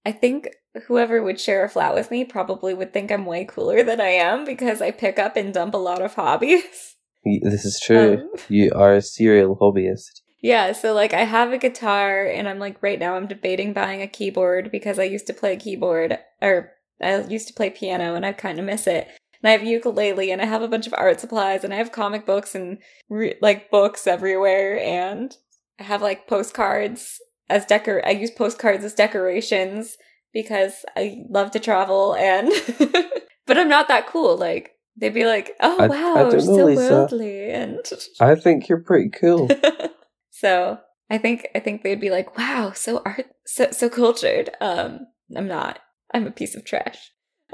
I 0.05 0.13
think 0.13 0.49
whoever 0.87 1.23
would 1.23 1.39
share 1.39 1.65
a 1.65 1.69
flat 1.69 1.95
with 1.95 2.11
me 2.11 2.25
probably 2.25 2.75
would 2.75 2.93
think 2.93 3.13
I'm 3.13 3.25
way 3.25 3.45
cooler 3.45 3.85
than 3.85 4.01
I 4.01 4.09
am 4.09 4.45
because 4.45 4.83
I 4.83 4.91
pick 4.91 5.19
up 5.19 5.37
and 5.37 5.55
dump 5.55 5.75
a 5.75 5.79
lot 5.79 6.03
of 6.03 6.15
hobbies. 6.15 6.97
This 7.25 7.65
is 7.65 7.81
true. 7.81 8.15
Um, 8.15 8.29
you 8.49 8.73
are 8.75 8.95
a 8.95 9.03
serial 9.03 9.57
hobbyist. 9.57 10.23
yeah, 10.41 10.73
so 10.73 10.93
like 10.93 11.15
I 11.15 11.25
have 11.25 11.53
a 11.53 11.59
guitar 11.59 12.25
and 12.27 12.49
I'm 12.49 12.59
like 12.59 12.83
right 12.83 12.99
now 12.99 13.15
I'm 13.15 13.27
debating 13.29 13.73
buying 13.73 14.03
a 14.03 14.09
keyboard 14.09 14.71
because 14.73 14.99
I 14.99 15.05
used 15.05 15.27
to 15.29 15.35
play 15.35 15.53
a 15.55 15.57
keyboard 15.59 16.19
or 16.41 16.73
I 17.01 17.21
used 17.23 17.49
to 17.49 17.55
play 17.55 17.71
piano 17.71 18.15
and 18.15 18.27
I 18.27 18.33
kind 18.33 18.59
of 18.59 18.65
miss 18.65 18.87
it. 18.87 19.09
And 19.43 19.49
I 19.49 19.53
have 19.53 19.65
ukulele 19.65 20.31
and 20.31 20.41
I 20.41 20.47
have 20.47 20.63
a 20.63 20.69
bunch 20.69 20.87
of 20.87 20.95
art 20.97 21.21
supplies 21.21 21.65
and 21.65 21.73
I 21.73 21.77
have 21.77 21.91
comic 21.93 22.27
books 22.27 22.55
and 22.55 22.79
re- 23.09 23.35
like 23.41 23.71
books 23.71 24.07
everywhere 24.07 24.79
and 24.81 25.37
I 25.81 25.85
have 25.85 26.03
like 26.03 26.29
postcards 26.29 27.21
as 27.49 27.67
decor. 27.67 28.03
I 28.07 28.11
use 28.11 28.31
postcards 28.31 28.85
as 28.85 28.95
decorations 28.95 29.97
because 30.33 30.85
I 30.97 31.25
love 31.29 31.51
to 31.53 31.61
travel 31.61 32.15
and 32.15 32.51
but 33.47 33.59
I'm 33.59 33.69
not 33.69 33.89
that 33.89 34.07
cool. 34.07 34.37
Like 34.37 34.73
they'd 34.97 35.15
be 35.15 35.25
like, 35.27 35.53
"Oh 35.61 35.77
I- 35.81 35.87
wow, 35.89 36.15
I 36.17 36.31
you're 36.31 36.41
so 36.41 36.65
Lisa. 36.65 36.81
worldly," 36.81 37.51
and 37.51 37.81
I 38.21 38.35
think 38.35 38.69
you're 38.69 38.83
pretty 38.83 39.11
cool. 39.11 39.49
so 40.31 40.79
I 41.11 41.19
think 41.19 41.49
I 41.55 41.61
think 41.61 41.83
they'd 41.83 42.01
be 42.01 42.11
like, 42.11 42.37
"Wow, 42.39 42.73
so 42.75 43.03
art, 43.05 43.27
so 43.47 43.71
so 43.71 43.89
cultured." 43.89 44.51
Um, 44.61 45.07
I'm 45.37 45.49
not. 45.49 45.79
I'm 46.13 46.27
a 46.27 46.31
piece 46.31 46.55
of 46.55 46.65
trash. 46.65 47.11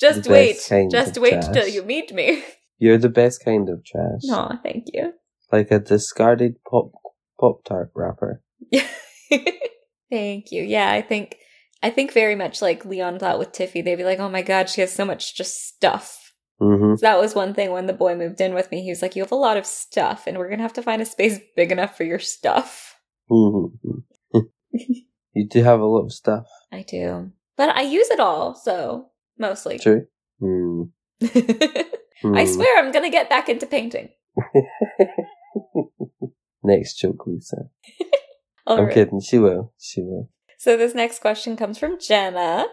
just 0.00 0.24
The 0.24 0.30
wait, 0.30 0.68
just 0.90 1.18
wait 1.18 1.42
till 1.52 1.68
you 1.68 1.82
meet 1.82 2.12
me. 2.12 2.44
You're 2.78 2.98
the 2.98 3.08
best 3.10 3.44
kind 3.44 3.68
of 3.68 3.84
trash. 3.84 4.22
No, 4.24 4.58
thank 4.62 4.84
you. 4.92 5.12
Like 5.52 5.70
a 5.70 5.78
discarded 5.78 6.56
pop 6.68 6.92
pop 7.38 7.64
tart 7.64 7.90
wrapper. 7.94 8.42
thank 10.10 10.52
you. 10.52 10.62
Yeah, 10.62 10.90
I 10.90 11.02
think 11.02 11.36
I 11.82 11.90
think 11.90 12.12
very 12.12 12.34
much 12.34 12.60
like 12.60 12.84
Leon 12.84 13.18
thought 13.18 13.38
with 13.38 13.52
Tiffy. 13.52 13.82
They'd 13.82 13.96
be 13.96 14.04
like, 14.04 14.20
"Oh 14.20 14.28
my 14.28 14.42
god, 14.42 14.68
she 14.68 14.80
has 14.82 14.92
so 14.92 15.04
much 15.04 15.34
just 15.34 15.66
stuff." 15.68 16.32
Mm-hmm. 16.60 16.96
So 16.96 17.00
that 17.00 17.18
was 17.18 17.34
one 17.34 17.54
thing 17.54 17.70
when 17.70 17.86
the 17.86 17.94
boy 17.94 18.14
moved 18.14 18.40
in 18.40 18.52
with 18.52 18.70
me. 18.70 18.82
He 18.82 18.90
was 18.90 19.00
like, 19.02 19.16
"You 19.16 19.22
have 19.22 19.32
a 19.32 19.36
lot 19.36 19.56
of 19.56 19.64
stuff, 19.64 20.24
and 20.26 20.36
we're 20.38 20.50
gonna 20.50 20.62
have 20.62 20.74
to 20.74 20.82
find 20.82 21.00
a 21.00 21.06
space 21.06 21.38
big 21.56 21.72
enough 21.72 21.96
for 21.96 22.04
your 22.04 22.18
stuff." 22.18 22.96
Mm-hmm. 23.30 24.38
you 25.32 25.48
do 25.48 25.62
have 25.62 25.80
a 25.80 25.86
lot 25.86 26.04
of 26.04 26.12
stuff. 26.12 26.46
I 26.70 26.82
do, 26.82 27.32
but 27.56 27.74
I 27.74 27.82
use 27.82 28.10
it 28.10 28.20
all, 28.20 28.54
so 28.54 29.06
mostly. 29.38 29.78
True. 29.78 30.06
Mm. 30.42 30.90
I 31.22 32.44
Mm. 32.44 32.54
swear 32.54 32.78
I'm 32.78 32.92
gonna 32.92 33.10
get 33.10 33.30
back 33.30 33.48
into 33.48 33.64
painting. 33.64 34.10
Next 36.62 36.98
joke, 36.98 37.26
Lisa. 37.26 37.56
I'm 38.66 38.84
right. 38.84 38.94
kidding. 38.94 39.20
She 39.20 39.38
will. 39.38 39.72
She 39.78 40.02
will. 40.02 40.28
So 40.60 40.76
this 40.76 40.94
next 40.94 41.20
question 41.20 41.56
comes 41.56 41.78
from 41.78 41.98
Jenna. 41.98 42.66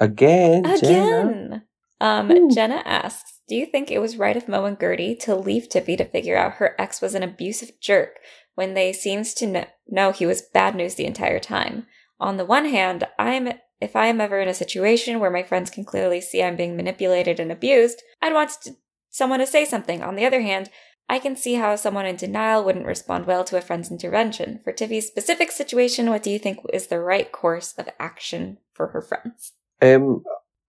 Again. 0.00 0.64
Jenna. 0.80 1.28
Again. 1.28 1.62
Um, 2.00 2.32
Ooh. 2.32 2.50
Jenna 2.50 2.82
asks, 2.84 3.42
Do 3.48 3.54
you 3.54 3.64
think 3.64 3.92
it 3.92 4.00
was 4.00 4.16
right 4.16 4.36
of 4.36 4.48
Mo 4.48 4.64
and 4.64 4.76
Gertie 4.76 5.14
to 5.20 5.36
leave 5.36 5.68
Tiffy 5.68 5.96
to 5.98 6.04
figure 6.04 6.36
out 6.36 6.54
her 6.54 6.74
ex 6.80 7.00
was 7.00 7.14
an 7.14 7.22
abusive 7.22 7.80
jerk 7.80 8.18
when 8.56 8.74
they 8.74 8.92
seems 8.92 9.34
to 9.34 9.46
kn- 9.46 9.68
know 9.86 10.10
he 10.10 10.26
was 10.26 10.42
bad 10.42 10.74
news 10.74 10.96
the 10.96 11.06
entire 11.06 11.38
time? 11.38 11.86
On 12.18 12.38
the 12.38 12.44
one 12.44 12.64
hand, 12.64 13.06
I'm 13.20 13.52
if 13.80 13.94
I 13.94 14.06
am 14.06 14.20
ever 14.20 14.40
in 14.40 14.48
a 14.48 14.54
situation 14.54 15.20
where 15.20 15.30
my 15.30 15.44
friends 15.44 15.70
can 15.70 15.84
clearly 15.84 16.20
see 16.20 16.42
I'm 16.42 16.56
being 16.56 16.76
manipulated 16.76 17.38
and 17.38 17.52
abused, 17.52 18.02
I'd 18.20 18.34
want 18.34 18.50
to, 18.62 18.74
someone 19.10 19.38
to 19.38 19.46
say 19.46 19.64
something. 19.64 20.02
On 20.02 20.16
the 20.16 20.26
other 20.26 20.40
hand, 20.40 20.70
I 21.08 21.18
can 21.18 21.36
see 21.36 21.54
how 21.54 21.76
someone 21.76 22.06
in 22.06 22.16
denial 22.16 22.64
wouldn't 22.64 22.86
respond 22.86 23.26
well 23.26 23.42
to 23.44 23.56
a 23.56 23.62
friend's 23.62 23.90
intervention. 23.90 24.60
For 24.62 24.72
Tiffy's 24.72 25.06
specific 25.06 25.50
situation, 25.50 26.10
what 26.10 26.22
do 26.22 26.30
you 26.30 26.38
think 26.38 26.58
is 26.72 26.88
the 26.88 27.00
right 27.00 27.30
course 27.32 27.72
of 27.78 27.88
action 27.98 28.58
for 28.72 28.88
her 28.88 29.00
friends? 29.00 29.52
Um, 29.80 30.22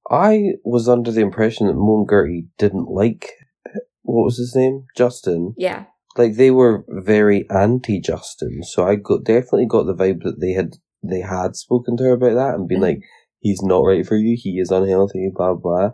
I 0.09 0.53
was 0.63 0.87
under 0.87 1.11
the 1.11 1.21
impression 1.21 1.67
that 1.67 1.73
Moan 1.73 2.07
Gertie 2.09 2.47
didn't 2.57 2.89
like 2.89 3.31
what 4.03 4.23
was 4.23 4.37
his 4.37 4.55
name, 4.55 4.85
Justin. 4.95 5.53
Yeah. 5.57 5.85
Like 6.17 6.35
they 6.35 6.51
were 6.51 6.85
very 6.87 7.45
anti 7.49 7.99
Justin, 7.99 8.63
so 8.63 8.87
I 8.87 8.95
got 8.95 9.23
definitely 9.23 9.67
got 9.67 9.85
the 9.85 9.93
vibe 9.93 10.23
that 10.23 10.39
they 10.41 10.53
had 10.53 10.77
they 11.03 11.21
had 11.21 11.55
spoken 11.55 11.95
to 11.97 12.03
her 12.05 12.13
about 12.13 12.33
that 12.33 12.55
and 12.55 12.67
been 12.67 12.79
Mhm. 12.79 12.83
like, 12.83 12.99
"He's 13.39 13.61
not 13.61 13.85
right 13.85 14.05
for 14.05 14.15
you. 14.17 14.35
He 14.37 14.59
is 14.59 14.71
unhealthy." 14.71 15.29
Blah 15.33 15.53
blah. 15.53 15.91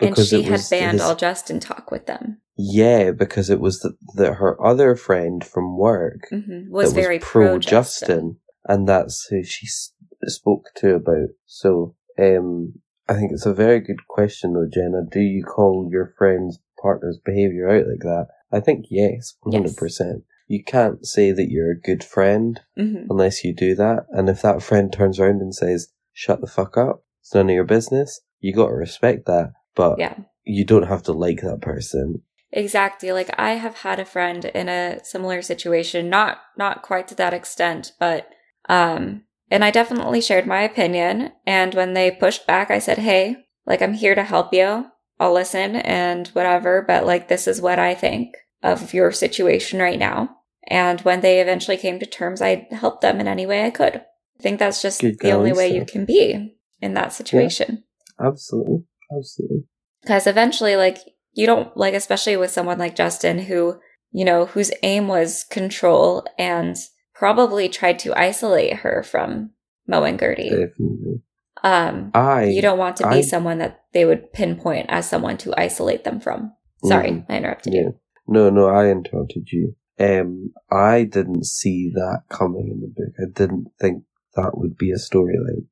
And 0.00 0.16
she 0.16 0.42
had 0.42 0.60
banned 0.70 0.92
his- 0.92 1.00
all 1.02 1.16
Justin 1.16 1.60
talk 1.60 1.90
with 1.90 2.06
them. 2.06 2.40
Yeah, 2.56 3.12
because 3.12 3.50
it 3.50 3.60
was 3.60 3.80
that 4.16 4.34
her 4.34 4.60
other 4.64 4.96
friend 4.96 5.44
from 5.44 5.76
work 5.78 6.26
hmm 6.30 6.68
Was 6.70 6.92
very 6.92 7.18
pro 7.18 7.58
Justin, 7.58 8.38
and 8.68 8.88
that's 8.88 9.26
who 9.30 9.42
she 9.44 9.66
s- 9.66 9.92
spoke 10.24 10.70
to 10.76 10.94
about. 10.96 11.28
So, 11.46 11.94
um, 12.18 12.74
I 13.08 13.14
think 13.14 13.32
it's 13.32 13.46
a 13.46 13.54
very 13.54 13.80
good 13.80 14.06
question, 14.08 14.54
though, 14.54 14.68
Jenna. 14.70 15.02
Do 15.10 15.20
you 15.20 15.44
call 15.44 15.88
your 15.90 16.14
friend's 16.18 16.58
partner's 16.82 17.18
behavior 17.24 17.68
out 17.68 17.86
like 17.86 18.00
that? 18.00 18.26
I 18.50 18.60
think 18.60 18.86
yes, 18.90 19.34
one 19.42 19.52
hundred 19.54 19.76
percent. 19.76 20.24
You 20.46 20.64
can't 20.64 21.06
say 21.06 21.30
that 21.32 21.50
you're 21.50 21.70
a 21.72 21.80
good 21.80 22.02
friend 22.02 22.60
hmm 22.76 23.04
unless 23.10 23.44
you 23.44 23.54
do 23.54 23.74
that. 23.76 24.06
And 24.10 24.28
if 24.28 24.42
that 24.42 24.62
friend 24.62 24.92
turns 24.92 25.20
around 25.20 25.40
and 25.42 25.54
says, 25.54 25.88
"Shut 26.12 26.40
the 26.40 26.46
fuck 26.46 26.76
up," 26.76 27.04
it's 27.20 27.34
none 27.34 27.50
of 27.50 27.54
your 27.54 27.64
business. 27.64 28.20
You 28.40 28.52
got 28.54 28.68
to 28.68 28.74
respect 28.74 29.26
that, 29.26 29.52
but 29.78 29.98
Yeah. 29.98 30.14
you 30.44 30.64
don't 30.64 30.88
have 30.88 31.04
to 31.04 31.12
like 31.12 31.40
that 31.42 31.62
person. 31.62 32.22
Exactly. 32.50 33.12
Like 33.12 33.30
I 33.38 33.52
have 33.52 33.76
had 33.76 34.00
a 34.00 34.04
friend 34.04 34.44
in 34.44 34.68
a 34.68 35.02
similar 35.04 35.40
situation, 35.40 36.10
not 36.10 36.38
not 36.56 36.82
quite 36.82 37.06
to 37.08 37.14
that 37.14 37.32
extent, 37.32 37.92
but 38.00 38.28
um 38.68 39.22
and 39.50 39.64
I 39.64 39.70
definitely 39.70 40.20
shared 40.20 40.46
my 40.46 40.62
opinion 40.62 41.32
and 41.46 41.74
when 41.74 41.94
they 41.94 42.10
pushed 42.10 42.46
back 42.46 42.70
I 42.70 42.80
said, 42.80 42.98
"Hey, 42.98 43.36
like 43.66 43.80
I'm 43.80 43.94
here 43.94 44.14
to 44.14 44.24
help 44.24 44.52
you. 44.52 44.86
I'll 45.20 45.32
listen 45.32 45.76
and 45.76 46.28
whatever, 46.28 46.84
but 46.86 47.06
like 47.06 47.28
this 47.28 47.46
is 47.46 47.60
what 47.60 47.78
I 47.78 47.94
think 47.94 48.34
of 48.62 48.92
your 48.92 49.12
situation 49.12 49.78
right 49.80 49.98
now." 49.98 50.36
And 50.70 51.00
when 51.02 51.20
they 51.20 51.40
eventually 51.40 51.76
came 51.78 51.98
to 52.00 52.06
terms, 52.06 52.42
I 52.42 52.66
helped 52.70 53.00
them 53.00 53.20
in 53.20 53.28
any 53.28 53.46
way 53.46 53.64
I 53.64 53.70
could. 53.70 53.96
I 53.96 54.42
think 54.42 54.58
that's 54.58 54.82
just 54.82 55.00
Good 55.00 55.18
the 55.20 55.32
only 55.32 55.52
way 55.52 55.74
you 55.74 55.84
can 55.84 56.04
be 56.04 56.56
in 56.80 56.94
that 56.94 57.12
situation. 57.12 57.84
Absolutely, 58.20 58.84
absolutely. 59.16 59.64
because 60.02 60.26
eventually 60.26 60.76
like 60.76 60.98
you 61.32 61.46
don't 61.46 61.76
like 61.76 61.94
especially 61.94 62.36
with 62.36 62.50
someone 62.50 62.78
like 62.78 62.94
justin 62.96 63.38
who 63.38 63.78
you 64.12 64.24
know 64.24 64.46
whose 64.46 64.70
aim 64.82 65.08
was 65.08 65.44
control 65.50 66.24
and 66.38 66.76
probably 67.14 67.68
tried 67.68 67.98
to 67.98 68.16
isolate 68.18 68.74
her 68.78 69.02
from 69.02 69.50
Mo 69.88 70.04
and 70.04 70.18
Gertie. 70.20 70.50
Definitely. 70.50 71.22
Um, 71.64 72.10
I 72.14 72.44
you 72.44 72.62
don't 72.62 72.78
want 72.78 72.96
to 72.98 73.08
be 73.08 73.16
I- 73.16 73.20
someone 73.22 73.58
that 73.58 73.80
they 73.92 74.04
would 74.04 74.32
pinpoint 74.32 74.86
as 74.88 75.08
someone 75.08 75.36
to 75.38 75.52
isolate 75.58 76.04
them 76.04 76.20
from. 76.20 76.52
Sorry, 76.84 77.10
Mhm. 77.10 77.26
I 77.28 77.36
interrupted 77.38 77.74
Yeah. 77.74 77.80
you. 77.80 77.94
No, 78.28 78.50
no, 78.50 78.66
I 78.68 78.88
interrupted 78.90 79.48
you. 79.50 79.74
Um, 79.98 80.52
I 80.70 81.02
didn't 81.04 81.44
see 81.46 81.90
that 81.94 82.22
coming 82.28 82.68
in 82.70 82.80
the 82.82 82.86
book. 82.94 83.14
I 83.18 83.26
didn't 83.32 83.66
think 83.80 84.04
that 84.36 84.52
would 84.56 84.76
be 84.76 84.92
a 84.92 84.96
storyline. 84.96 85.66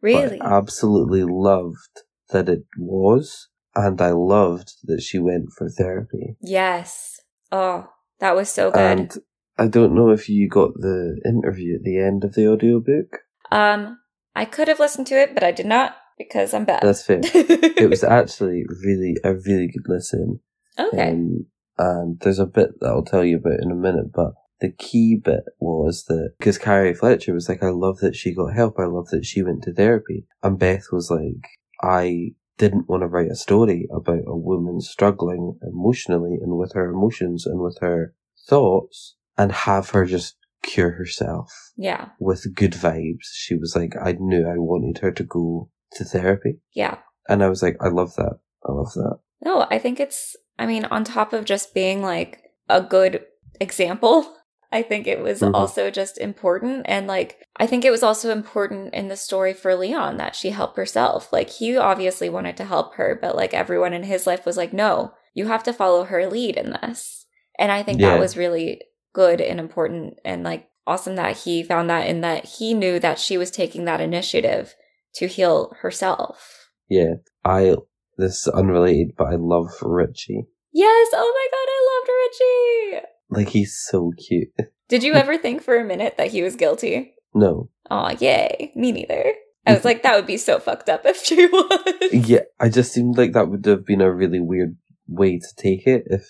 Really? 0.00 0.38
Absolutely 0.40 1.24
loved 1.24 2.02
that 2.32 2.48
it 2.48 2.64
was, 2.76 3.48
and 3.74 4.00
I 4.00 4.10
loved 4.10 4.74
that 4.84 5.00
she 5.02 5.18
went 5.18 5.52
for 5.56 5.68
therapy. 5.68 6.36
yes. 6.42 7.20
Oh, 7.50 7.86
that 8.20 8.34
was 8.34 8.48
so 8.48 8.70
good. 8.70 8.80
And 8.80 9.14
I 9.58 9.68
don't 9.68 9.94
know 9.94 10.08
if 10.10 10.28
you 10.28 10.48
got 10.48 10.72
the 10.74 11.20
interview 11.26 11.76
at 11.76 11.82
the 11.82 11.98
end 11.98 12.24
of 12.24 12.32
the 12.34 12.48
audiobook. 12.48 13.18
um, 13.50 13.98
I 14.34 14.46
could 14.46 14.68
have 14.68 14.80
listened 14.80 15.06
to 15.08 15.20
it, 15.20 15.34
but 15.34 15.42
I 15.42 15.52
did 15.52 15.66
not 15.66 15.94
because 16.16 16.54
I'm 16.54 16.64
bad. 16.64 16.82
That's 16.82 17.04
fair. 17.04 17.20
It 17.22 17.90
was 17.90 18.02
actually 18.20 18.64
really 18.82 19.16
a 19.22 19.34
really 19.34 19.66
good 19.66 19.84
listen. 19.86 20.40
okay. 20.78 21.10
Um, 21.10 21.46
and 21.76 22.18
there's 22.20 22.38
a 22.38 22.46
bit 22.46 22.80
that 22.80 22.88
I'll 22.88 23.04
tell 23.04 23.24
you 23.24 23.36
about 23.36 23.60
in 23.60 23.70
a 23.70 23.74
minute, 23.74 24.12
but 24.14 24.32
the 24.60 24.70
key 24.72 25.20
bit 25.22 25.44
was 25.58 26.04
that 26.04 26.32
because 26.38 26.56
Carrie 26.56 26.94
Fletcher 26.94 27.34
was 27.34 27.48
like, 27.48 27.62
I 27.62 27.70
love 27.70 27.98
that 27.98 28.14
she 28.16 28.34
got 28.34 28.54
help. 28.54 28.76
I 28.78 28.84
love 28.86 29.08
that 29.08 29.26
she 29.26 29.42
went 29.42 29.64
to 29.64 29.74
therapy. 29.74 30.24
And 30.42 30.58
Beth 30.58 30.86
was 30.92 31.10
like, 31.10 31.42
I 31.82 32.32
didn't 32.58 32.88
want 32.88 33.02
to 33.02 33.08
write 33.08 33.30
a 33.30 33.36
story 33.36 33.88
about 33.94 34.22
a 34.26 34.36
woman 34.36 34.80
struggling 34.80 35.58
emotionally 35.62 36.38
and 36.40 36.56
with 36.56 36.72
her 36.74 36.90
emotions 36.90 37.46
and 37.46 37.60
with 37.60 37.78
her 37.80 38.14
thoughts 38.48 39.16
and 39.36 39.52
have 39.52 39.90
her 39.90 40.04
just 40.04 40.36
cure 40.62 40.92
herself 40.92 41.52
yeah. 41.76 42.10
with 42.20 42.54
good 42.54 42.72
vibes. 42.72 43.26
She 43.32 43.56
was 43.56 43.74
like, 43.74 43.94
I 44.00 44.12
knew 44.12 44.46
I 44.46 44.58
wanted 44.58 44.98
her 44.98 45.10
to 45.10 45.24
go 45.24 45.70
to 45.92 46.04
therapy. 46.04 46.58
Yeah. 46.74 46.98
And 47.28 47.42
I 47.42 47.48
was 47.48 47.62
like, 47.62 47.76
I 47.80 47.88
love 47.88 48.14
that. 48.16 48.38
I 48.64 48.72
love 48.72 48.92
that. 48.94 49.18
No, 49.44 49.66
I 49.70 49.78
think 49.78 49.98
it's, 49.98 50.36
I 50.58 50.66
mean, 50.66 50.84
on 50.84 51.04
top 51.04 51.32
of 51.32 51.44
just 51.44 51.74
being 51.74 52.02
like 52.02 52.42
a 52.68 52.80
good 52.80 53.24
example, 53.60 54.36
I 54.72 54.82
think 54.82 55.06
it 55.06 55.20
was 55.20 55.40
Mhm. 55.40 55.54
also 55.54 55.90
just 55.90 56.18
important. 56.18 56.86
And 56.86 57.06
like, 57.06 57.46
I 57.56 57.66
think 57.66 57.84
it 57.84 57.90
was 57.90 58.02
also 58.02 58.30
important 58.30 58.94
in 58.94 59.08
the 59.08 59.16
story 59.16 59.52
for 59.52 59.74
Leon 59.74 60.16
that 60.16 60.34
she 60.34 60.50
helped 60.50 60.76
herself. 60.76 61.32
Like, 61.32 61.50
he 61.50 61.76
obviously 61.76 62.28
wanted 62.30 62.56
to 62.56 62.64
help 62.64 62.94
her, 62.94 63.18
but 63.20 63.36
like 63.36 63.52
everyone 63.52 63.92
in 63.92 64.04
his 64.04 64.26
life 64.26 64.46
was 64.46 64.56
like, 64.56 64.72
no, 64.72 65.12
you 65.34 65.46
have 65.48 65.62
to 65.64 65.72
follow 65.72 66.04
her 66.04 66.26
lead 66.26 66.56
in 66.56 66.76
this. 66.82 67.26
And 67.58 67.70
I 67.70 67.82
think 67.82 68.00
Yeah. 68.00 68.10
that 68.10 68.20
was 68.20 68.36
really 68.36 68.82
good 69.12 69.40
and 69.40 69.60
important 69.60 70.18
and 70.24 70.42
like 70.42 70.68
awesome 70.86 71.16
that 71.16 71.36
he 71.36 71.62
found 71.62 71.90
that 71.90 72.06
in 72.08 72.22
that 72.22 72.44
he 72.46 72.72
knew 72.74 72.98
that 72.98 73.18
she 73.18 73.36
was 73.36 73.50
taking 73.50 73.84
that 73.84 74.00
initiative 74.00 74.74
to 75.16 75.26
heal 75.26 75.74
herself. 75.82 76.70
Yeah, 76.88 77.14
I. 77.44 77.76
This 78.18 78.46
is 78.46 78.52
unrelated, 78.54 79.14
but 79.16 79.28
I 79.28 79.36
love 79.36 79.68
Richie. 79.82 80.46
Yes. 80.72 81.08
Oh 81.14 81.32
my 81.34 81.48
God. 81.50 81.68
I 81.70 81.80
loved 81.92 83.00
Richie. 83.00 83.08
Like 83.32 83.48
he's 83.48 83.76
so 83.76 84.12
cute. 84.16 84.50
Did 84.88 85.02
you 85.02 85.14
ever 85.14 85.38
think 85.38 85.62
for 85.62 85.76
a 85.78 85.84
minute 85.84 86.16
that 86.18 86.28
he 86.30 86.42
was 86.42 86.54
guilty? 86.56 87.14
No, 87.34 87.70
Oh, 87.90 88.10
yay. 88.20 88.72
Me 88.76 88.92
neither. 88.92 89.32
I 89.66 89.74
was 89.74 89.84
like, 89.84 90.02
that 90.02 90.16
would 90.16 90.26
be 90.26 90.36
so 90.36 90.58
fucked 90.58 90.88
up 90.88 91.02
if 91.04 91.16
she 91.24 91.46
was. 91.46 92.28
yeah, 92.28 92.40
I 92.60 92.68
just 92.68 92.92
seemed 92.92 93.16
like 93.16 93.32
that 93.32 93.48
would 93.48 93.64
have 93.66 93.84
been 93.86 94.00
a 94.00 94.12
really 94.12 94.40
weird 94.40 94.76
way 95.08 95.38
to 95.38 95.46
take 95.56 95.86
it 95.86 96.04
if 96.06 96.26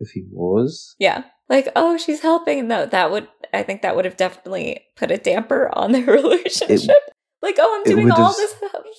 if 0.00 0.10
he 0.10 0.24
was. 0.30 0.94
Yeah. 0.98 1.24
Like, 1.48 1.68
oh, 1.76 1.96
she's 1.98 2.20
helping. 2.20 2.68
No, 2.68 2.86
that 2.86 3.10
would, 3.10 3.28
I 3.52 3.62
think 3.62 3.82
that 3.82 3.96
would 3.96 4.04
have 4.06 4.16
definitely 4.16 4.80
put 4.96 5.10
a 5.10 5.18
damper 5.18 5.70
on 5.76 5.92
their 5.92 6.04
relationship. 6.06 6.96
like, 7.42 7.56
oh, 7.58 7.76
I'm 7.86 7.92
doing 7.92 8.10
all 8.10 8.32
this 8.32 8.54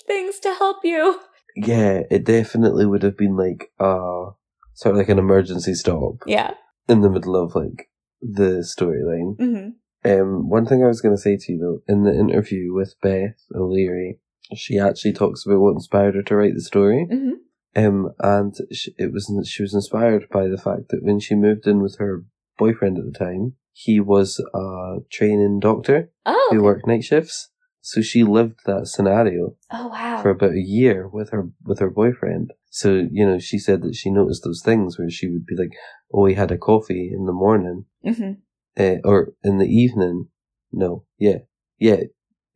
things 0.08 0.40
to 0.42 0.54
help 0.56 0.78
you. 0.84 1.20
Yeah, 1.56 2.02
it 2.12 2.26
definitely 2.26 2.86
would 2.86 3.04
have 3.04 3.18
been 3.18 3.36
like 3.38 3.72
uh 3.80 4.32
sort 4.74 4.92
of 4.94 4.98
like 4.98 5.10
an 5.10 5.20
emergency 5.20 5.74
stop 5.74 6.16
Yeah. 6.28 6.54
In 6.88 7.02
the 7.02 7.10
middle 7.10 7.36
of 7.36 7.56
like 7.56 7.90
the 8.22 8.64
storyline. 8.64 9.36
hmm 9.40 9.70
Um, 10.10 10.50
one 10.50 10.66
thing 10.66 10.84
I 10.84 10.88
was 10.88 11.02
going 11.02 11.16
to 11.16 11.22
say 11.22 11.38
to 11.38 11.52
you 11.52 11.58
though, 11.60 11.94
in 11.94 12.04
the 12.04 12.14
interview 12.14 12.74
with 12.74 12.96
Beth 13.02 13.40
O'Leary, 13.56 14.20
she 14.56 14.78
actually 14.80 15.14
talks 15.14 15.46
about 15.46 15.60
what 15.60 15.72
inspired 15.74 16.16
her 16.16 16.22
to 16.24 16.36
write 16.36 16.54
the 16.56 16.62
story. 16.62 17.08
hmm 17.10 17.32
Um, 17.76 18.12
and 18.20 18.54
sh 18.72 18.88
it 18.98 19.12
was 19.12 19.26
she 19.52 19.64
was 19.64 19.74
inspired 19.74 20.28
by 20.32 20.48
the 20.48 20.58
fact 20.58 20.90
that 20.90 21.04
when 21.04 21.20
she 21.20 21.36
moved 21.36 21.68
in 21.68 21.82
with 21.82 21.98
her 21.98 22.24
boyfriend 22.58 22.98
at 22.98 23.06
the 23.06 23.18
time, 23.28 23.54
he 23.74 24.00
was 24.00 24.40
a 24.54 24.98
training 25.12 25.60
doctor 25.60 26.10
Oh. 26.26 26.48
who 26.52 26.64
worked 26.64 26.88
night 26.88 27.04
shifts. 27.04 27.50
So 27.86 28.02
she 28.02 28.24
lived 28.24 28.62
that 28.66 28.88
scenario 28.88 29.58
Oh, 29.72 29.90
wow. 29.90 30.20
for 30.24 30.32
about 30.32 30.54
a 30.54 30.60
year 30.80 31.08
with 31.08 31.30
her 31.30 31.50
with 31.64 31.78
her 31.78 31.92
boyfriend. 31.92 32.52
So 32.72 33.08
you 33.12 33.24
know, 33.28 33.38
she 33.38 33.60
said 33.60 33.84
that 33.84 33.94
she 33.94 34.10
noticed 34.10 34.44
those 34.44 34.64
things 34.64 34.98
where 34.98 35.12
she 35.12 35.28
would 35.30 35.46
be 35.46 35.56
like, 35.56 35.74
"Oh, 36.12 36.26
he 36.26 36.34
had 36.34 36.52
a 36.52 36.58
coffee 36.58 37.12
in 37.14 37.26
the 37.28 37.32
morning, 37.46 37.86
hmm 38.04 38.32
uh, 38.76 38.98
or 39.04 39.34
in 39.44 39.60
the 39.60 39.68
evening." 39.84 40.30
No, 40.72 41.06
yeah, 41.20 41.42
yeah. 41.78 42.02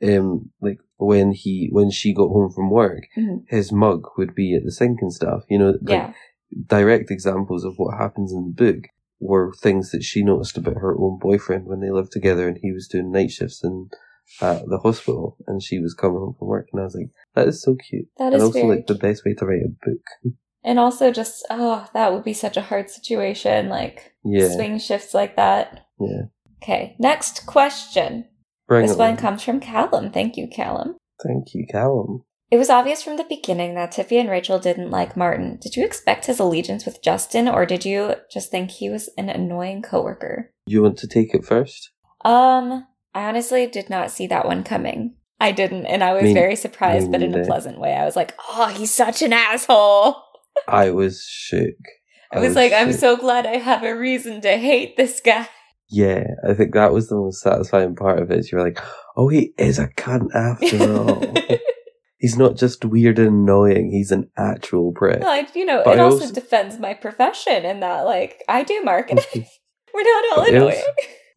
Um, 0.01 0.49
like 0.61 0.79
when 0.97 1.31
he 1.31 1.69
when 1.71 1.91
she 1.91 2.11
got 2.11 2.29
home 2.29 2.49
from 2.51 2.71
work, 2.71 3.03
Mhm. 3.15 3.43
his 3.49 3.71
mug 3.71 4.01
would 4.17 4.33
be 4.33 4.55
at 4.55 4.63
the 4.65 4.71
sink 4.71 4.97
and 5.03 5.13
stuff. 5.13 5.43
You 5.47 5.59
know, 5.59 5.71
like 5.83 6.07
Yeah. 6.07 6.13
direct 6.65 7.11
examples 7.11 7.63
of 7.63 7.77
what 7.77 7.99
happens 7.99 8.33
in 8.33 8.41
the 8.47 8.63
book 8.65 8.81
were 9.19 9.53
things 9.53 9.91
that 9.91 10.01
she 10.01 10.23
noticed 10.23 10.57
about 10.57 10.77
her 10.77 10.97
own 10.97 11.19
boyfriend 11.19 11.67
when 11.67 11.81
they 11.81 11.91
lived 11.91 12.11
together 12.13 12.47
and 12.47 12.57
he 12.57 12.71
was 12.71 12.87
doing 12.87 13.11
night 13.11 13.29
shifts 13.29 13.63
in 13.63 13.89
uh, 14.41 14.59
the 14.67 14.79
hospital 14.79 15.37
and 15.47 15.61
she 15.61 15.79
was 15.79 15.93
coming 15.93 16.19
home 16.19 16.35
from 16.37 16.47
work 16.47 16.67
and 16.71 16.81
I 16.81 16.85
was 16.85 16.95
like, 16.95 17.09
that 17.35 17.47
is 17.47 17.61
so 17.61 17.75
cute. 17.75 18.07
That 18.17 18.25
and 18.27 18.35
is 18.35 18.43
also 18.43 18.61
very 18.61 18.75
like 18.77 18.87
the 18.87 18.95
best 18.95 19.23
way 19.25 19.33
to 19.35 19.45
write 19.45 19.61
a 19.65 19.69
book. 19.89 20.33
And 20.61 20.77
also 20.77 21.09
just, 21.09 21.45
oh, 21.49 21.87
that 21.93 22.11
would 22.11 22.25
be 22.25 22.33
such 22.33 22.57
a 22.57 22.61
hard 22.61 22.89
situation. 22.89 23.69
Like, 23.69 24.11
Yeah. 24.25 24.49
swing 24.49 24.77
shifts 24.77 25.13
like 25.13 25.37
that. 25.37 25.85
Yeah. 25.97 26.23
Okay. 26.61 26.97
Next 26.99 27.45
question. 27.45 28.25
Bring 28.67 28.85
this 28.85 28.97
one 28.97 29.11
on. 29.11 29.17
comes 29.17 29.41
from 29.41 29.61
Callum. 29.61 30.11
Thank 30.11 30.35
you, 30.35 30.49
Callum. 30.49 30.97
Thank 31.25 31.53
you, 31.53 31.65
Callum. 31.71 32.23
It 32.51 32.57
was 32.57 32.69
obvious 32.69 33.01
from 33.03 33.17
the 33.17 33.23
beginning 33.23 33.75
that 33.75 33.93
Tiffy 33.93 34.19
and 34.19 34.29
Rachel 34.29 34.59
didn't 34.59 34.89
like 34.89 35.15
Martin. 35.15 35.59
Did 35.61 35.75
you 35.75 35.85
expect 35.85 36.25
his 36.25 36.39
allegiance 36.39 36.85
with 36.85 37.01
Justin, 37.01 37.47
or 37.47 37.65
did 37.65 37.85
you 37.85 38.15
just 38.31 38.51
think 38.51 38.71
he 38.71 38.89
was 38.89 39.09
an 39.17 39.29
annoying 39.29 39.81
coworker? 39.81 40.51
You 40.65 40.81
want 40.81 40.97
to 40.99 41.07
take 41.07 41.33
it 41.33 41.45
first? 41.45 41.91
Um, 42.25 42.85
I 43.13 43.27
honestly 43.27 43.67
did 43.67 43.89
not 43.89 44.11
see 44.11 44.27
that 44.27 44.45
one 44.45 44.63
coming. 44.63 45.15
I 45.39 45.51
didn't, 45.51 45.85
and 45.85 46.03
I 46.03 46.13
was 46.13 46.23
Me- 46.23 46.33
very 46.33 46.55
surprised, 46.55 47.11
but 47.11 47.21
in 47.21 47.33
a 47.33 47.45
pleasant 47.45 47.79
way. 47.79 47.93
I 47.93 48.05
was 48.05 48.15
like, 48.15 48.33
"Oh, 48.49 48.67
he's 48.67 48.93
such 48.93 49.21
an 49.21 49.31
asshole." 49.33 50.21
I 50.67 50.91
was 50.91 51.23
shook. 51.25 51.75
I 52.31 52.39
was 52.39 52.51
oh, 52.55 52.59
like, 52.59 52.73
"I'm 52.73 52.91
so 52.93 53.15
glad 53.17 53.45
I 53.45 53.57
have 53.57 53.83
a 53.83 53.95
reason 53.97 54.41
to 54.41 54.57
hate 54.57 54.97
this 54.97 55.21
guy." 55.21 55.47
Yeah, 55.91 56.23
I 56.47 56.53
think 56.53 56.75
that 56.75 56.93
was 56.93 57.07
the 57.09 57.15
most 57.15 57.41
satisfying 57.41 57.95
part 57.95 58.19
of 58.21 58.29
it. 58.29 58.51
You're 58.51 58.61
like, 58.63 58.79
oh, 59.17 59.27
he 59.27 59.53
is 59.57 59.79
a 59.79 59.87
cunt 59.87 60.27
after 60.35 60.83
all. 60.83 61.33
He's 62.19 62.37
not 62.37 62.57
just 62.57 62.85
weird 62.85 63.17
and 63.17 63.27
annoying. 63.29 63.89
He's 63.91 64.11
an 64.11 64.29
actual 64.37 64.91
prick. 64.91 65.21
like, 65.23 65.55
you 65.55 65.65
know, 65.65 65.81
But 65.83 65.95
it 65.97 65.99
I 65.99 66.03
also, 66.03 66.25
also- 66.25 66.33
defends 66.35 66.77
my 66.77 66.93
profession 66.93 67.65
in 67.65 67.79
that, 67.79 68.01
like, 68.01 68.43
I 68.47 68.61
do 68.63 68.83
marketing. 68.83 69.47
We're 69.91 70.03
not 70.03 70.25
all 70.37 70.45
But 70.45 70.53
it 70.53 70.61
also- 70.61 70.77
annoying. 70.77 70.83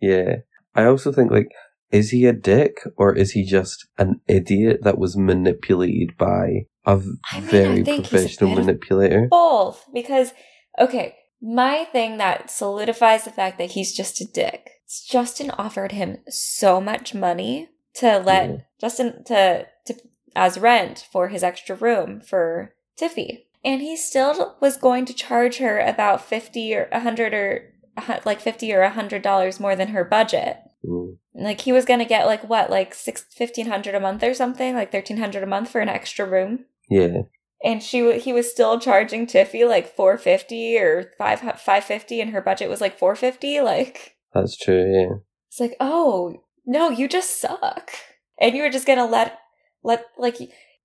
yeah. 0.02 0.34
I 0.74 0.84
also 0.84 1.12
think, 1.12 1.30
like, 1.30 1.48
is 1.90 2.10
he 2.10 2.26
a 2.26 2.32
dick 2.32 2.78
or 2.96 3.14
is 3.14 3.32
he 3.32 3.44
just 3.44 3.86
an 3.98 4.20
idiot 4.26 4.80
that 4.82 4.98
was 4.98 5.16
manipulated 5.16 6.16
by 6.16 6.66
a 6.86 7.00
I 7.32 7.40
mean, 7.40 7.50
very 7.50 7.84
professional 7.84 8.54
manipulator? 8.54 9.28
both 9.30 9.84
because 9.92 10.32
okay 10.80 11.14
my 11.40 11.84
thing 11.92 12.16
that 12.16 12.50
solidifies 12.50 13.24
the 13.24 13.30
fact 13.30 13.58
that 13.58 13.72
he's 13.72 13.94
just 13.94 14.20
a 14.20 14.24
dick 14.24 14.70
justin 15.08 15.50
offered 15.52 15.92
him 15.92 16.18
so 16.28 16.80
much 16.80 17.14
money 17.14 17.68
to 17.94 18.18
let 18.18 18.48
Yeah. 18.48 18.56
justin 18.80 19.22
to, 19.24 19.66
to 19.86 19.94
as 20.34 20.58
rent 20.58 21.06
for 21.12 21.28
his 21.28 21.42
extra 21.42 21.76
room 21.76 22.20
for 22.20 22.74
tiffy 22.98 23.44
and 23.64 23.80
he 23.80 23.96
still 23.96 24.56
was 24.60 24.76
going 24.76 25.04
to 25.04 25.14
charge 25.14 25.58
her 25.58 25.78
about 25.78 26.24
50 26.24 26.74
or 26.74 26.88
100 26.90 27.34
or 27.34 27.71
like 28.24 28.40
50 28.40 28.72
or 28.74 28.80
100 28.82 29.22
dollars 29.22 29.60
more 29.60 29.76
than 29.76 29.88
her 29.88 30.04
budget 30.04 30.58
Mm. 30.84 31.18
like 31.32 31.60
he 31.60 31.70
was 31.70 31.84
gonna 31.84 32.04
get 32.04 32.26
like 32.26 32.42
what 32.48 32.68
like 32.68 32.92
six 32.92 33.24
fifteen 33.30 33.68
hundred 33.68 33.94
a 33.94 34.00
month 34.00 34.20
or 34.24 34.34
something 34.34 34.74
like 34.74 34.92
1300 34.92 35.40
a 35.40 35.46
month 35.46 35.70
for 35.70 35.80
an 35.80 35.88
extra 35.88 36.26
room 36.26 36.64
Yeah. 36.90 37.18
and 37.62 37.80
she 37.80 38.18
he 38.18 38.32
was 38.32 38.50
still 38.50 38.80
charging 38.80 39.28
Tiffy 39.28 39.64
like 39.64 39.94
450 39.94 40.76
or 40.78 41.12
5 41.16 41.38
550 41.40 42.20
and 42.20 42.30
her 42.32 42.40
budget 42.40 42.68
was 42.68 42.80
like 42.80 42.98
450 42.98 43.60
like 43.60 44.16
That's 44.34 44.56
true, 44.56 44.92
yeah. 44.92 45.18
it's 45.46 45.60
like 45.60 45.76
oh 45.78 46.42
no 46.66 46.90
you 46.90 47.06
just 47.06 47.40
suck 47.40 47.92
and 48.40 48.56
you 48.56 48.64
were 48.64 48.68
just 48.70 48.86
gonna 48.88 49.06
let 49.06 49.38
let 49.84 50.06
like 50.18 50.36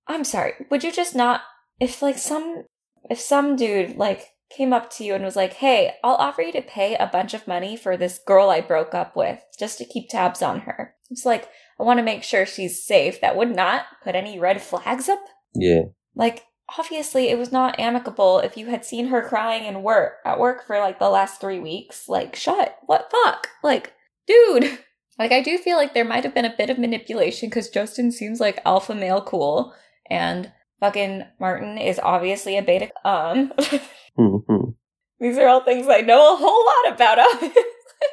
I'm 0.06 0.22
sorry 0.22 0.52
would 0.70 0.84
you 0.84 0.92
just 0.92 1.16
not 1.16 1.40
if 1.80 2.02
like 2.02 2.18
some 2.18 2.66
if 3.10 3.18
some 3.18 3.56
dude 3.56 3.96
like 3.96 4.28
came 4.50 4.72
up 4.72 4.90
to 4.90 5.04
you 5.04 5.14
and 5.14 5.24
was 5.24 5.36
like 5.36 5.54
hey 5.54 5.94
I'll 6.02 6.14
offer 6.14 6.42
you 6.42 6.52
to 6.52 6.62
pay 6.62 6.94
a 6.96 7.06
bunch 7.06 7.34
of 7.34 7.46
money 7.46 7.76
for 7.76 7.96
this 7.96 8.18
girl 8.18 8.50
I 8.50 8.60
broke 8.60 8.94
up 8.94 9.14
with 9.16 9.40
just 9.58 9.78
to 9.78 9.84
keep 9.84 10.08
tabs 10.08 10.42
on 10.42 10.60
her 10.60 10.94
it's 11.10 11.24
like 11.24 11.48
I 11.78 11.84
want 11.84 11.98
to 11.98 12.04
make 12.04 12.22
sure 12.22 12.44
she's 12.44 12.82
safe. 12.82 13.20
That 13.20 13.36
would 13.36 13.54
not 13.54 13.86
put 14.02 14.14
any 14.14 14.38
red 14.38 14.60
flags 14.60 15.08
up. 15.08 15.20
Yeah. 15.54 15.82
Like, 16.14 16.44
obviously, 16.78 17.28
it 17.28 17.38
was 17.38 17.52
not 17.52 17.78
amicable 17.78 18.40
if 18.40 18.56
you 18.56 18.66
had 18.66 18.84
seen 18.84 19.08
her 19.08 19.26
crying 19.26 19.64
and 19.64 19.84
work 19.84 20.14
at 20.24 20.40
work 20.40 20.66
for 20.66 20.78
like 20.78 20.98
the 20.98 21.08
last 21.08 21.40
three 21.40 21.60
weeks. 21.60 22.08
Like, 22.08 22.34
shut. 22.34 22.76
What 22.86 23.10
fuck? 23.10 23.48
Like, 23.62 23.94
dude. 24.26 24.78
Like, 25.18 25.32
I 25.32 25.42
do 25.42 25.58
feel 25.58 25.76
like 25.76 25.94
there 25.94 26.04
might 26.04 26.22
have 26.22 26.34
been 26.34 26.44
a 26.44 26.56
bit 26.56 26.70
of 26.70 26.78
manipulation 26.78 27.48
because 27.48 27.68
Justin 27.70 28.12
seems 28.12 28.38
like 28.38 28.60
alpha 28.64 28.94
male 28.94 29.20
cool, 29.20 29.74
and 30.08 30.52
fucking 30.80 31.24
Martin 31.40 31.78
is 31.78 31.98
obviously 32.02 32.56
a 32.58 32.62
beta. 32.62 32.90
Um, 33.04 33.52
Mhm. 34.18 34.74
these 35.20 35.38
are 35.38 35.46
all 35.48 35.62
things 35.64 35.86
I 35.88 36.00
know 36.00 36.34
a 36.34 36.36
whole 36.36 36.66
lot 36.66 36.94
about. 36.94 37.18
obviously. 37.20 37.62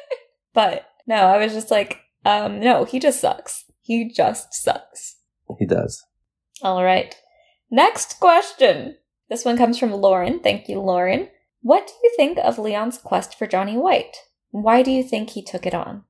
but 0.54 0.86
no, 1.06 1.16
I 1.16 1.38
was 1.38 1.52
just 1.52 1.70
like, 1.70 1.98
um, 2.24 2.60
no, 2.60 2.84
he 2.84 2.98
just 2.98 3.20
sucks. 3.20 3.64
He 3.80 4.08
just 4.08 4.52
sucks. 4.54 5.16
he 5.58 5.66
does. 5.66 6.02
All 6.62 6.82
right. 6.84 7.14
Next 7.70 8.18
question. 8.20 8.96
This 9.28 9.44
one 9.44 9.56
comes 9.56 9.78
from 9.78 9.92
Lauren. 9.92 10.40
Thank 10.40 10.68
you, 10.68 10.80
Lauren. 10.80 11.28
What 11.62 11.86
do 11.88 11.92
you 12.04 12.12
think 12.16 12.38
of 12.38 12.58
Leon's 12.58 12.98
quest 12.98 13.36
for 13.36 13.46
Johnny 13.46 13.76
White? 13.76 14.16
Why 14.50 14.82
do 14.82 14.90
you 14.92 15.02
think 15.02 15.30
he 15.30 15.42
took 15.42 15.66
it 15.66 15.74
on? 15.74 16.04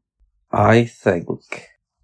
I 0.53 0.85
think 0.85 1.31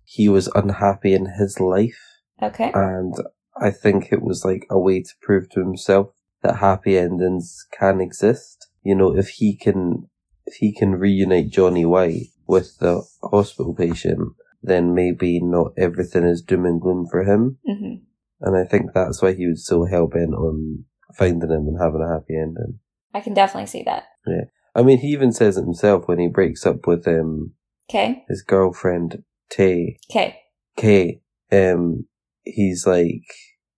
he 0.04 0.28
was 0.28 0.48
unhappy 0.54 1.12
in 1.14 1.26
his 1.38 1.60
life, 1.60 1.98
Okay. 2.42 2.70
and 2.74 3.14
I 3.60 3.70
think 3.70 4.08
it 4.10 4.22
was 4.22 4.44
like 4.44 4.66
a 4.70 4.78
way 4.78 5.02
to 5.02 5.10
prove 5.20 5.48
to 5.50 5.60
himself 5.60 6.10
that 6.42 6.56
happy 6.56 6.96
endings 6.98 7.66
can 7.78 8.00
exist. 8.00 8.68
You 8.82 8.94
know, 8.94 9.16
if 9.16 9.28
he 9.28 9.56
can, 9.56 10.08
if 10.46 10.54
he 10.54 10.72
can 10.72 10.92
reunite 10.92 11.50
Johnny 11.50 11.84
White 11.84 12.28
with 12.46 12.78
the 12.78 13.02
hospital 13.22 13.74
patient, 13.74 14.32
then 14.62 14.94
maybe 14.94 15.40
not 15.40 15.72
everything 15.76 16.24
is 16.24 16.42
doom 16.42 16.64
and 16.66 16.80
gloom 16.80 17.06
for 17.10 17.22
him. 17.24 17.58
hmm 17.66 17.94
And 18.40 18.56
I 18.56 18.64
think 18.64 18.92
that's 18.94 19.22
why 19.22 19.34
he 19.34 19.46
was 19.46 19.66
so 19.66 19.84
hell 19.84 20.06
bent 20.06 20.34
on 20.34 20.84
finding 21.14 21.50
him 21.50 21.68
and 21.68 21.78
having 21.80 22.02
a 22.02 22.12
happy 22.12 22.34
ending. 22.36 22.78
I 23.14 23.20
can 23.20 23.34
definitely 23.34 23.66
see 23.66 23.82
that. 23.84 24.04
Yeah. 24.26 24.44
I 24.74 24.82
mean, 24.82 24.98
he 24.98 25.08
even 25.08 25.32
says 25.32 25.58
it 25.58 25.62
himself 25.64 26.08
when 26.08 26.18
he 26.18 26.28
breaks 26.28 26.64
up 26.66 26.86
with 26.86 27.06
um 27.06 27.52
Okay. 27.90 28.24
his 28.28 28.42
girlfriend 28.42 29.22
Tay. 29.50 29.98
Okay. 30.10 30.38
Kay, 30.76 31.20
um, 31.52 32.06
he's 32.44 32.86
like, 32.86 33.22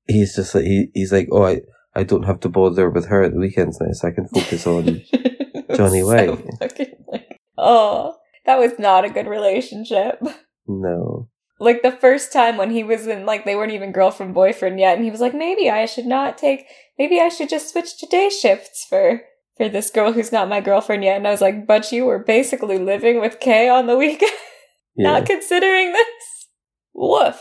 he's 0.07 0.35
just 0.37 0.55
like, 0.55 0.65
he, 0.65 0.89
he's 0.95 1.13
like, 1.13 1.29
oh, 1.33 1.45
I, 1.45 1.61
I 1.95 2.03
don't 2.03 2.25
have 2.25 2.41
to 2.41 2.49
bother 2.49 2.91
with 2.91 3.07
her 3.07 3.23
at 3.23 3.33
the 3.33 3.39
weekends 3.39 3.79
now, 3.81 3.93
so 3.93 4.09
I 4.09 4.11
can 4.11 4.29
focus 4.29 4.67
on. 4.67 5.03
Johnny 5.77 6.03
White. 6.03 6.45
like, 6.61 7.41
oh, 7.57 8.17
that 8.47 8.59
was 8.59 8.79
not 8.79 9.05
a 9.05 9.11
good 9.11 9.27
relationship. 9.27 10.21
No. 10.67 11.29
Like 11.61 11.83
the 11.83 11.93
first 11.93 12.33
time 12.33 12.57
when 12.57 12.71
he 12.71 12.83
was 12.85 13.07
in, 13.07 13.27
like, 13.27 13.45
they 13.45 13.55
weren't 13.57 13.73
even 13.73 13.93
girlfriend 13.93 14.35
boyfriend 14.35 14.79
yet, 14.81 14.97
and 14.97 15.05
he 15.05 15.11
was 15.11 15.21
like, 15.21 15.35
maybe 15.35 15.71
I 15.71 15.87
should 15.87 16.07
not 16.07 16.37
take, 16.37 16.67
maybe 16.99 17.21
I 17.21 17.29
should 17.29 17.49
just 17.49 17.71
switch 17.73 17.97
to 17.99 18.07
day 18.07 18.29
shifts 18.29 18.85
for 18.89 19.23
for 19.57 19.69
this 19.69 19.91
girl 19.91 20.13
who's 20.13 20.33
not 20.33 20.49
my 20.49 20.61
girlfriend 20.61 21.05
yet. 21.05 21.17
And 21.17 21.29
I 21.29 21.31
was 21.31 21.41
like, 21.41 21.67
but 21.67 21.93
you 21.93 22.05
were 22.07 22.19
basically 22.19 22.79
living 22.79 23.21
with 23.21 23.39
Kay 23.41 23.69
on 23.69 23.87
the 23.87 23.97
weekend, 23.97 24.33
Yeah. 24.97 25.13
not 25.13 25.27
considering 25.27 25.93
this. 25.93 26.07
Woof. 26.93 27.41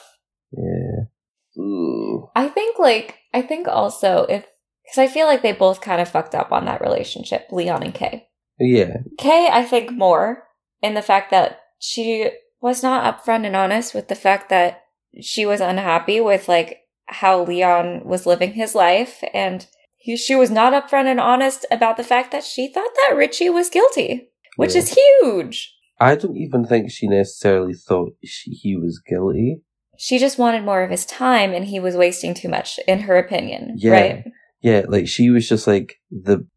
I 2.36 2.48
think 2.50 2.80
like 2.80 3.20
I 3.34 3.42
think 3.42 3.68
also 3.68 4.26
if 4.30 4.46
because 4.84 4.98
I 4.98 5.08
feel 5.08 5.28
like 5.28 5.42
they 5.42 5.54
both 5.54 5.82
kind 5.82 6.02
of 6.02 6.10
fucked 6.10 6.36
up 6.36 6.52
on 6.52 6.66
that 6.66 6.82
relationship, 6.82 7.48
Leon 7.52 7.84
and 7.84 7.94
Kay. 7.94 8.28
Yeah. 8.60 8.98
Kay, 9.18 9.50
I 9.52 9.64
think 9.64 9.92
more 9.92 10.44
in 10.82 10.94
the 10.94 11.02
fact 11.02 11.32
that 11.32 11.60
she 11.80 12.30
was 12.62 12.84
not 12.84 13.04
upfront 13.24 13.46
and 13.46 13.56
honest 13.56 13.94
with 13.94 14.08
the 14.08 14.16
fact 14.16 14.50
that 14.50 14.84
she 15.22 15.46
was 15.46 15.62
unhappy 15.62 16.20
with 16.20 16.48
like 16.48 16.80
how 17.08 17.44
Leon 17.44 18.02
was 18.06 18.26
living 18.26 18.54
his 18.54 18.74
life, 18.76 19.24
and 19.34 19.68
he, 19.98 20.16
she 20.18 20.36
was 20.36 20.50
not 20.50 20.74
upfront 20.74 21.06
and 21.06 21.20
honest 21.20 21.66
about 21.70 21.98
the 21.98 22.04
fact 22.04 22.32
that 22.32 22.44
she 22.44 22.68
thought 22.68 22.90
that 22.96 23.16
Richie 23.16 23.50
was 23.50 23.70
guilty, 23.70 24.30
which 24.56 24.74
Yeah. 24.74 24.80
is 24.80 24.98
huge. 25.22 25.74
I 26.00 26.16
don't 26.16 26.38
even 26.38 26.66
think 26.66 26.90
she 26.92 27.08
necessarily 27.08 27.74
thought 27.74 28.14
she, 28.24 28.52
he 28.52 28.76
was 28.76 29.02
guilty. 29.08 29.62
She 29.98 30.20
just 30.20 30.38
wanted 30.38 30.64
more 30.64 30.84
of 30.84 30.90
his 30.90 31.06
time, 31.06 31.54
and 31.54 31.66
he 31.66 31.80
was 31.80 31.96
wasting 31.96 32.34
too 32.34 32.50
much, 32.50 32.80
in 32.88 33.02
her 33.02 33.18
opinion. 33.18 33.76
Yeah. 33.78 33.92
Right? 33.92 34.24
Yeah, 34.62 34.84
like 34.88 35.08
she 35.08 35.30
was 35.30 35.48
just 35.48 35.68
like 35.68 36.00
the 36.10 36.48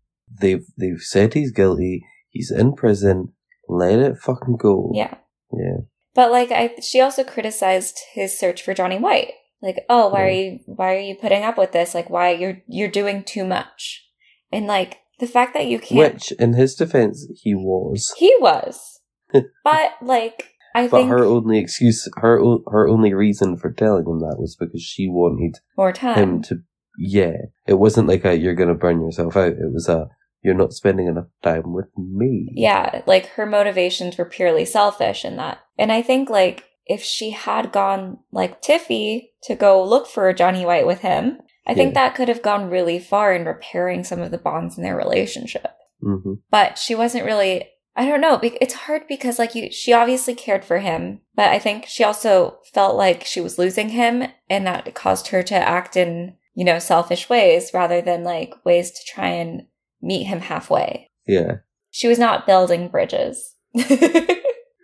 they've 0.40 0.64
they've 0.79 1.01
said 1.01 1.35
he's 1.35 1.51
guilty. 1.51 2.05
He's 2.31 2.51
in 2.51 2.75
prison. 2.75 3.33
Let 3.68 3.99
it 3.99 4.18
fucking 4.18 4.57
go. 4.57 4.92
Yeah. 4.94 5.14
Yeah. 5.53 5.79
But 6.14 6.31
like 6.31 6.51
I 6.51 6.77
she 6.81 7.01
also 7.01 7.25
criticized 7.25 7.99
his 8.14 8.38
search 8.38 8.62
for 8.62 8.75
Johnny 8.75 8.99
White. 8.99 9.33
Like, 9.61 9.85
"Oh, 9.88 10.09
why 10.09 10.22
are 10.22 10.31
you 10.31 10.61
why 10.66 10.94
are 10.94 11.01
you 11.01 11.16
putting 11.16 11.42
up 11.42 11.59
with 11.59 11.72
this? 11.72 11.94
Like 11.94 12.09
why 12.09 12.31
you're 12.31 12.59
you're 12.68 12.88
doing 12.88 13.25
too 13.25 13.44
much." 13.44 14.05
And 14.53 14.66
like 14.66 14.99
the 15.18 15.27
fact 15.27 15.55
that 15.55 15.66
you 15.66 15.79
can't 15.79 16.14
Which, 16.14 16.33
in 16.33 16.53
his 16.53 16.75
defense, 16.75 17.27
he 17.42 17.55
was. 17.55 18.12
He 18.16 18.35
was. 18.38 19.01
but 19.64 19.92
like 20.01 20.53
I 20.76 20.88
But 20.88 20.98
think 20.98 21.10
her 21.10 21.24
only 21.24 21.58
excuse, 21.58 22.08
her 22.18 22.38
o- 22.40 22.62
her 22.68 22.86
only 22.88 23.14
reason 23.14 23.56
for 23.56 23.70
telling 23.72 24.04
him 24.06 24.20
that 24.20 24.36
was 24.38 24.56
because 24.56 24.82
she 24.82 25.08
wanted 25.08 25.58
more 25.76 25.92
time. 25.92 26.18
him 26.18 26.42
to. 26.42 26.62
Yeah, 26.98 27.36
it 27.66 27.74
wasn't 27.74 28.08
like 28.08 28.24
a 28.24 28.36
"you're 28.38 28.54
gonna 28.54 28.74
burn 28.74 29.00
yourself 29.00 29.36
out." 29.36 29.52
It 29.52 29.72
was 29.72 29.88
a 29.88 30.08
"you're 30.42 30.54
not 30.62 30.72
spending 30.72 31.06
enough 31.06 31.26
time 31.42 31.72
with 31.72 31.88
me." 31.96 32.50
Yeah, 32.54 33.02
like 33.06 33.26
her 33.36 33.46
motivations 33.46 34.16
were 34.18 34.24
purely 34.24 34.64
selfish 34.64 35.24
in 35.24 35.36
that. 35.36 35.58
And 35.78 35.90
I 35.92 36.02
think 36.02 36.28
like 36.30 36.64
if 36.86 37.02
she 37.02 37.30
had 37.30 37.72
gone 37.72 38.18
like 38.32 38.62
Tiffy 38.62 39.30
to 39.44 39.54
go 39.56 39.82
look 39.82 40.06
for 40.06 40.32
Johnny 40.32 40.64
White 40.64 40.86
with 40.86 41.00
him, 41.00 41.38
I 41.66 41.74
think 41.74 41.94
that 41.94 42.14
could 42.14 42.28
have 42.28 42.42
gone 42.42 42.70
really 42.70 42.98
far 42.98 43.34
in 43.34 43.44
repairing 43.44 44.04
some 44.04 44.20
of 44.20 44.30
the 44.30 44.38
bonds 44.38 44.76
in 44.78 44.84
their 44.84 44.96
relationship. 44.96 45.72
hmm 46.00 46.34
But 46.50 46.78
she 46.78 46.94
wasn't 46.94 47.24
really 47.24 47.66
I 47.96 48.06
don't 48.06 48.20
know, 48.20 48.38
it's 48.42 48.74
hard 48.74 49.09
because 49.09 49.38
like 49.38 49.54
you 49.54 49.72
she 49.72 49.92
obviously 49.92 50.35
cared 50.35 50.64
for 50.64 50.78
him, 50.78 51.20
but 51.35 51.48
I 51.48 51.59
think 51.59 51.87
she 51.87 52.04
also 52.04 52.59
felt 52.74 52.94
like 52.96 53.24
she 53.24 53.40
was 53.40 53.59
losing 53.59 53.88
him 53.90 54.24
and 54.50 54.66
that 54.66 54.94
caused 54.94 55.28
her 55.28 55.42
to 55.44 55.54
act 55.54 55.96
in, 55.96 56.37
you 56.54 56.64
know, 56.64 56.78
selfish 56.78 57.28
ways 57.30 57.70
rather 57.72 58.02
than 58.02 58.22
like 58.22 58.52
ways 58.64 58.90
to 58.90 59.00
try 59.06 59.28
and 59.28 59.62
meet 60.02 60.24
him 60.24 60.40
halfway. 60.40 61.11
Yeah, 61.26 61.56
She 61.90 62.06
was 62.06 62.18
not 62.18 62.46
building 62.46 62.88
bridges. 62.88 63.54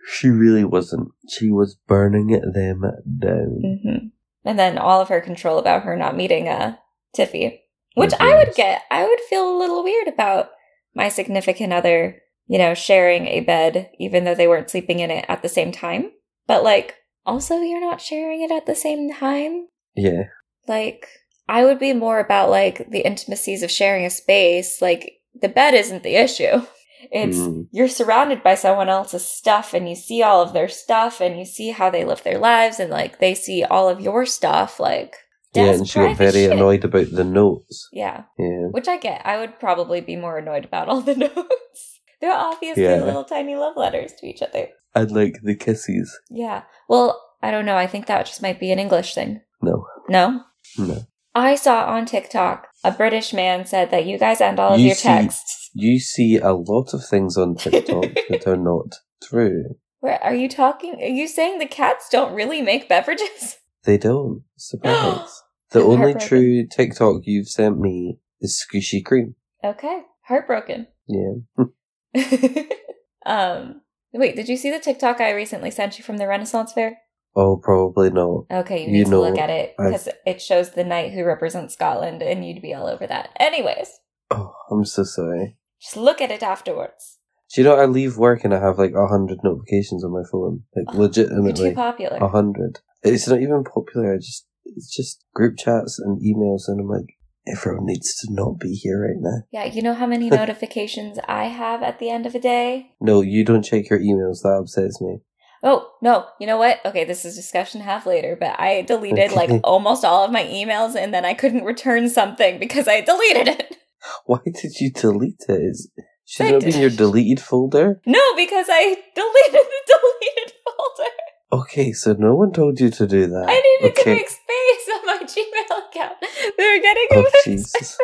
she 0.07 0.27
really 0.27 0.63
wasn't. 0.63 1.09
She 1.29 1.51
was 1.51 1.75
burning 1.87 2.27
them 2.27 2.81
down. 3.19 3.79
hmm 3.83 4.07
And 4.43 4.59
then 4.59 4.77
all 4.77 5.01
of 5.01 5.09
her 5.09 5.21
control 5.21 5.57
about 5.59 5.83
her 5.83 5.95
not 5.95 6.17
meeting 6.17 6.47
uh, 6.47 6.77
Tiffy, 7.15 7.59
which 7.95 8.13
I 8.19 8.35
would 8.35 8.55
get. 8.55 8.81
I 8.91 9.05
would 9.05 9.19
feel 9.29 9.47
a 9.49 9.57
little 9.57 9.83
weird 9.83 10.07
about 10.07 10.49
my 10.95 11.09
significant 11.09 11.71
other, 11.73 12.21
you 12.47 12.57
know, 12.57 12.73
sharing 12.73 13.27
a 13.27 13.39
bed, 13.41 13.89
even 13.99 14.23
though 14.23 14.35
they 14.35 14.47
weren't 14.47 14.69
sleeping 14.69 14.99
in 14.99 15.11
it 15.11 15.25
at 15.27 15.41
the 15.41 15.49
same 15.49 15.71
time. 15.71 16.11
But 16.47 16.63
like, 16.63 16.95
also, 17.25 17.61
you're 17.61 17.79
not 17.81 18.01
sharing 18.01 18.41
it 18.43 18.51
at 18.51 18.65
the 18.65 18.75
same 18.75 19.11
time. 19.13 19.67
Yeah, 19.95 20.23
Like, 20.67 21.07
I 21.47 21.63
would 21.65 21.79
be 21.79 21.93
more 21.93 22.19
about 22.19 22.49
like 22.49 22.89
the 22.89 23.05
intimacies 23.05 23.63
of 23.63 23.71
sharing 23.71 24.05
a 24.05 24.09
space. 24.09 24.81
Like, 24.81 25.19
the 25.39 25.49
bed 25.49 25.73
isn't 25.73 26.03
the 26.03 26.15
issue. 26.15 26.65
It's 27.11 27.37
Mm. 27.37 27.67
you're 27.73 27.89
surrounded 27.89 28.41
by 28.43 28.55
someone 28.55 28.87
else's 28.87 29.25
stuff 29.25 29.73
and 29.73 29.89
you 29.89 29.95
see 29.95 30.23
all 30.23 30.41
of 30.41 30.53
their 30.53 30.69
stuff 30.69 31.19
and 31.19 31.37
you 31.37 31.43
see 31.43 31.71
how 31.71 31.89
they 31.89 32.05
live 32.05 32.23
their 32.23 32.39
lives 32.39 32.79
and 32.79 32.89
like 32.89 33.19
they 33.19 33.35
see 33.35 33.61
all 33.61 33.89
of 33.89 33.99
your 33.99 34.25
stuff. 34.25 34.79
Like, 34.79 35.17
yeah, 35.53 35.71
and 35.73 35.85
she 35.85 35.99
got 35.99 36.15
very 36.15 36.31
shit. 36.47 36.53
annoyed 36.53 36.85
about 36.85 37.11
the 37.11 37.25
notes. 37.25 37.89
Yeah, 37.91 38.23
Yeah, 38.39 38.67
which 38.71 38.87
I 38.87 38.95
get. 38.97 39.21
I 39.25 39.37
would 39.37 39.59
probably 39.59 39.99
be 39.99 40.15
more 40.15 40.37
annoyed 40.37 40.63
about 40.63 40.87
all 40.87 41.01
the 41.01 41.15
notes. 41.27 41.92
They're 42.23 42.31
obviously 42.31 42.83
Yeah. 42.83 43.03
little 43.03 43.25
tiny 43.25 43.57
love 43.57 43.75
letters 43.75 44.13
to 44.19 44.25
each 44.25 44.41
other. 44.41 44.69
and 44.95 45.11
like 45.11 45.39
the 45.43 45.55
kisses. 45.55 46.17
Yeah. 46.29 46.61
Well, 46.87 47.19
I 47.41 47.51
don't 47.51 47.65
know. 47.65 47.75
I 47.75 47.85
think 47.87 48.05
that 48.05 48.25
just 48.27 48.41
might 48.41 48.59
be 48.61 48.71
an 48.71 48.79
English 48.79 49.13
thing. 49.13 49.41
No, 49.61 49.85
No? 50.07 50.41
no. 50.77 50.99
I 51.35 51.55
saw 51.55 51.83
on 51.85 52.05
TikTok 52.05 52.67
a 52.83 52.91
British 52.91 53.33
man 53.33 53.65
said 53.65 53.91
that 53.91 54.05
you 54.05 54.17
guys 54.17 54.39
end 54.39 54.57
all 54.59 54.75
of 54.75 54.79
You 54.79 54.85
your 54.87 54.95
see- 54.95 55.09
texts. 55.09 55.69
You 55.73 55.99
see 55.99 56.37
a 56.37 56.53
lot 56.53 56.93
of 56.93 57.03
things 57.05 57.35
on 57.37 57.55
TikTok 57.55 58.05
that 58.29 58.47
are 58.47 58.55
not 58.55 58.93
true. 59.21 59.75
Where 59.99 60.23
are 60.23 60.35
you 60.35 60.47
talking? 60.47 60.93
Are 61.01 61.07
you 61.19 61.27
saying 61.27 61.59
the 61.59 61.65
cats 61.65 62.07
don't 62.09 62.33
really 62.33 62.61
make 62.61 62.87
beverages? 62.87 63.57
They 63.83 63.97
don't. 63.97 64.43
Surprise. 64.55 65.41
the 65.71 65.81
only 65.83 66.13
true 66.13 66.65
TikTok 66.67 67.23
you've 67.25 67.49
sent 67.49 67.79
me 67.79 68.19
is 68.39 68.63
squishy 68.63 69.03
cream. 69.03 69.35
Okay. 69.61 70.03
Heartbroken. 70.29 70.87
Yeah. 71.07 71.33
um 73.25 73.81
wait, 74.13 74.35
did 74.35 74.47
you 74.49 74.57
see 74.57 74.71
the 74.71 74.79
TikTok 74.79 75.19
I 75.21 75.31
recently 75.31 75.71
sent 75.71 75.97
you 75.97 76.03
from 76.03 76.17
the 76.17 76.27
Renaissance 76.27 76.73
Fair? 76.73 76.97
Oh, 77.35 77.57
probably 77.57 78.11
not. 78.11 78.45
Okay, 78.51 78.81
you 78.81 78.85
You 78.87 78.91
need 78.91 79.05
to 79.05 79.09
know, 79.11 79.21
look 79.21 79.39
at 79.39 79.49
it 79.49 79.73
because 79.77 80.07
it 80.25 80.39
shows 80.41 80.71
the 80.71 80.83
knight 80.83 81.13
who 81.13 81.23
represents 81.23 81.73
Scotland 81.73 82.21
and 82.21 82.45
you'd 82.45 82.61
be 82.61 82.75
all 82.75 82.85
over 82.87 83.07
that. 83.07 83.29
Anyways, 83.39 83.89
Oh, 84.29 84.53
I'm 84.69 84.85
so 84.85 85.03
sorry. 85.03 85.57
just 85.81 85.97
look 85.97 86.21
at 86.21 86.29
it 86.31 86.43
afterwards. 86.43 87.17
Do 87.53 87.61
you 87.61 87.67
know 87.67 87.75
I 87.75 87.85
leave 87.85 88.17
work 88.17 88.43
and 88.43 88.53
I 88.53 88.59
have 88.59 88.77
like 88.77 88.93
a 88.93 89.07
hundred 89.07 89.39
notifications 89.43 90.03
on 90.03 90.11
my 90.11 90.23
phone, 90.31 90.63
like 90.75 90.85
Oh, 90.89 90.99
You're 90.99 91.09
too 91.09 91.21
legitimately 91.23 91.73
popular. 91.73 92.17
a 92.17 92.27
hundred. 92.29 92.79
It's 93.03 93.27
not 93.27 93.41
even 93.41 93.63
popular. 93.63 94.13
I 94.13 94.17
just 94.17 94.45
it's 94.65 94.95
just 94.95 95.23
group 95.33 95.57
chats 95.57 95.99
and 95.99 96.21
emails, 96.21 96.63
and 96.67 96.79
I'm 96.79 96.87
like, 96.87 97.15
everyone 97.47 97.85
needs 97.85 98.15
to 98.21 98.33
not 98.33 98.59
be 98.59 98.73
here 98.73 99.01
right 99.01 99.19
now. 99.19 99.43
Yeah, 99.51 99.65
you 99.65 99.81
know 99.81 99.93
how 99.93 100.07
many 100.07 100.29
notifications 100.41 101.19
I 101.27 101.45
have 101.45 101.83
at 101.83 101.99
the 101.99 102.09
end 102.09 102.25
of 102.25 102.35
a 102.35 102.39
day? 102.39 102.91
No, 103.01 103.21
you 103.21 103.43
don't 103.43 103.63
check 103.63 103.89
your 103.89 103.99
emails. 103.99 104.41
That 104.43 104.59
upsets 104.61 105.01
me. 105.01 105.19
Oh, 105.65 105.91
no, 106.01 106.25
you 106.41 106.47
know 106.47 106.57
what? 106.57 106.81
Okay, 106.85 107.05
this 107.05 107.23
is 107.23 107.37
discussion 107.37 107.79
half 107.79 108.05
later, 108.05 108.35
but 108.37 108.59
I 108.59 108.81
deleted 108.81 109.31
like 109.31 109.61
almost 109.63 110.03
all 110.03 110.25
of 110.25 110.31
my 110.31 110.43
emails 110.43 110.95
and 110.95 111.13
then 111.13 111.23
I 111.23 111.33
couldn't 111.33 111.63
return 111.63 112.09
something 112.09 112.59
because 112.59 112.87
I 112.87 112.99
deleted 112.99 113.47
it. 113.47 113.77
Why 114.25 114.39
did 114.43 114.81
you 114.81 114.91
delete 114.91 115.45
it? 115.47 115.61
Is 115.61 115.89
should 116.25 116.45
I 116.45 116.49
it 116.49 116.53
have 116.53 116.63
been 116.63 116.81
your 116.81 116.89
deleted 116.89 117.41
folder? 117.41 118.01
No, 118.05 118.19
because 118.35 118.67
I 118.69 118.97
deleted 119.15 119.53
the 119.53 119.81
deleted 119.87 120.53
folder. 120.65 121.11
Okay, 121.53 121.91
so 121.91 122.13
no 122.13 122.33
one 122.33 122.51
told 122.51 122.79
you 122.79 122.89
to 122.89 123.05
do 123.05 123.27
that. 123.27 123.45
I 123.47 123.53
needed 123.53 123.95
to 123.95 124.01
okay. 124.01 124.13
make 124.15 124.27
space 124.27 124.89
on 124.91 125.05
my 125.05 125.19
Gmail 125.23 125.87
account. 125.87 126.17
We 126.57 126.73
were 126.73 126.81
getting 126.81 127.07
Oh, 127.11 127.29
Jesus. 127.43 127.95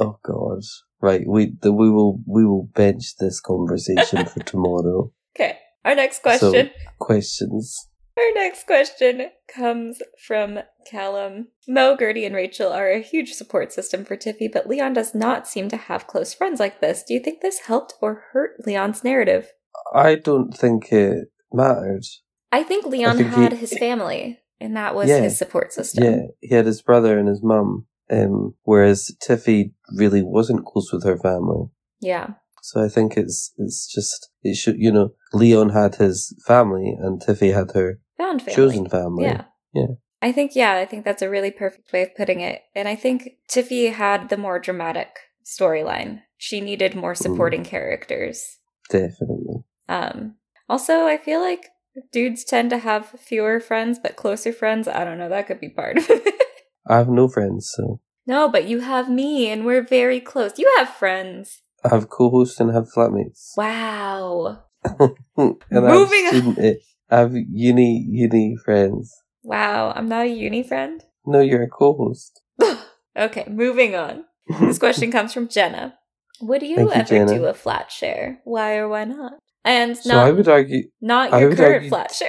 Oh 0.00 0.18
God! 0.24 0.62
Right, 1.00 1.24
we 1.24 1.52
the, 1.62 1.72
we 1.72 1.88
will 1.88 2.20
we 2.26 2.44
will 2.44 2.68
bench 2.74 3.16
this 3.20 3.40
conversation 3.40 4.26
for 4.26 4.40
tomorrow. 4.40 5.12
Okay, 5.36 5.58
our 5.84 5.94
next 5.94 6.24
question. 6.24 6.70
Questions. 6.98 7.86
Our 8.18 8.34
next 8.34 8.66
question 8.66 9.28
comes 9.54 10.02
from 10.26 10.58
Callum. 10.84 11.48
Mo, 11.68 11.96
Gertie, 11.96 12.26
and 12.26 12.34
Rachel 12.34 12.72
are 12.72 12.90
a 12.90 13.00
huge 13.00 13.34
support 13.34 13.72
system 13.72 14.04
for 14.04 14.16
Tiffy, 14.16 14.50
but 14.52 14.66
Leon 14.68 14.94
does 14.94 15.14
not 15.14 15.46
seem 15.46 15.68
to 15.68 15.76
have 15.76 16.08
close 16.08 16.34
friends 16.34 16.58
like 16.58 16.80
this. 16.80 17.04
Do 17.06 17.14
you 17.14 17.20
think 17.20 17.40
this 17.40 17.60
helped 17.60 17.94
or 18.02 18.24
hurt 18.32 18.66
Leon's 18.66 19.04
narrative? 19.04 19.52
I 19.94 20.16
don't 20.16 20.52
think 20.52 20.90
it 20.92 21.28
mattered. 21.52 22.04
I 22.52 22.62
think 22.62 22.86
Leon 22.86 23.16
think 23.18 23.28
had 23.30 23.52
he- 23.52 23.58
his 23.58 23.76
family, 23.78 24.38
and 24.60 24.76
that 24.76 24.94
was 24.94 25.08
Yeah. 25.08 25.20
his 25.20 25.38
support 25.38 25.72
system. 25.72 26.04
Yeah, 26.04 26.20
he 26.40 26.54
had 26.54 26.66
his 26.66 26.82
brother 26.82 27.18
and 27.18 27.28
his 27.28 27.42
mum, 27.42 27.86
um, 28.10 28.54
whereas 28.64 29.10
Tiffy 29.22 29.72
really 29.96 30.22
wasn't 30.22 30.64
close 30.66 30.92
with 30.92 31.04
her 31.04 31.18
family. 31.18 31.66
Yeah. 32.00 32.30
So 32.62 32.82
I 32.84 32.88
think 32.88 33.16
it's 33.16 33.52
it's 33.56 33.86
just 33.86 34.30
it 34.42 34.56
should 34.56 34.76
you 34.78 34.92
know 34.92 35.10
Leon 35.32 35.70
had 35.70 35.94
his 35.96 36.34
family 36.46 36.94
and 37.00 37.20
Tiffy 37.20 37.52
had 37.54 37.70
her 37.72 38.00
Found 38.18 38.42
family. 38.42 38.54
chosen 38.56 38.88
family. 38.88 39.24
Yeah. 39.24 39.44
Yeah. 39.72 39.86
I 40.22 40.32
think, 40.32 40.54
yeah, 40.54 40.74
I 40.74 40.84
think 40.84 41.06
that's 41.06 41.22
a 41.22 41.30
really 41.30 41.50
perfect 41.50 41.90
way 41.94 42.02
of 42.02 42.14
putting 42.14 42.40
it. 42.40 42.60
And 42.74 42.86
I 42.86 42.94
think 42.94 43.38
Tiffy 43.48 43.90
had 43.90 44.28
the 44.28 44.36
more 44.36 44.58
dramatic 44.58 45.08
storyline. 45.46 46.20
She 46.36 46.60
needed 46.60 46.94
more 46.94 47.14
Mm. 47.14 47.22
supporting 47.22 47.64
characters. 47.64 48.58
Definitely. 48.90 49.64
Um, 49.88 50.36
also, 50.70 51.04
I 51.06 51.18
feel 51.18 51.40
like 51.40 51.66
dudes 52.12 52.44
tend 52.44 52.70
to 52.70 52.78
have 52.78 53.10
fewer 53.18 53.58
friends, 53.58 53.98
but 53.98 54.14
closer 54.14 54.52
friends. 54.52 54.86
I 54.86 55.04
don't 55.04 55.18
know. 55.18 55.28
That 55.28 55.48
could 55.48 55.60
be 55.60 55.68
part 55.68 55.98
of 55.98 56.08
it. 56.08 56.34
I 56.86 56.96
have 56.98 57.08
no 57.08 57.28
friends, 57.28 57.70
so 57.74 58.00
no, 58.26 58.48
but 58.48 58.68
you 58.68 58.80
have 58.80 59.10
me, 59.10 59.48
and 59.50 59.66
we're 59.66 59.82
very 59.82 60.20
close. 60.20 60.52
You 60.56 60.72
have 60.78 60.88
friends. 60.88 61.62
I 61.84 61.88
have 61.88 62.08
co-hosts 62.08 62.60
and 62.60 62.70
I 62.70 62.74
have 62.74 62.88
flatmates. 62.94 63.56
Wow. 63.56 64.62
and 64.84 65.56
Moving 65.70 66.26
I 66.26 66.30
have, 66.30 66.34
student, 66.34 66.58
eh, 66.58 66.74
I 67.10 67.16
have 67.18 67.34
uni 67.34 68.06
uni 68.08 68.56
friends. 68.64 69.12
Wow. 69.42 69.92
I'm 69.96 70.08
not 70.08 70.26
a 70.26 70.28
uni 70.28 70.62
friend. 70.62 71.02
No, 71.26 71.40
you're 71.40 71.62
a 71.62 71.68
co-host. 71.68 72.42
okay, 73.16 73.46
moving 73.48 73.94
on. 73.94 74.24
This 74.60 74.78
question 74.78 75.10
comes 75.10 75.32
from 75.32 75.48
Jenna. 75.48 75.98
Would 76.40 76.62
you 76.62 76.76
Thank 76.76 76.96
ever 76.96 77.08
Jenna. 77.08 77.34
do 77.34 77.44
a 77.46 77.54
flat 77.54 77.90
share? 77.90 78.40
Why 78.44 78.76
or 78.76 78.88
why 78.88 79.04
not? 79.04 79.34
And 79.64 79.96
so 79.96 80.10
not, 80.14 80.26
I 80.26 80.30
would 80.32 80.48
argue 80.48 80.84
not 81.00 81.32
I 81.32 81.40
your 81.40 81.48
would 81.50 81.58
current 81.58 81.74
argue- 81.74 81.88
flat 81.90 82.12
share. 82.14 82.28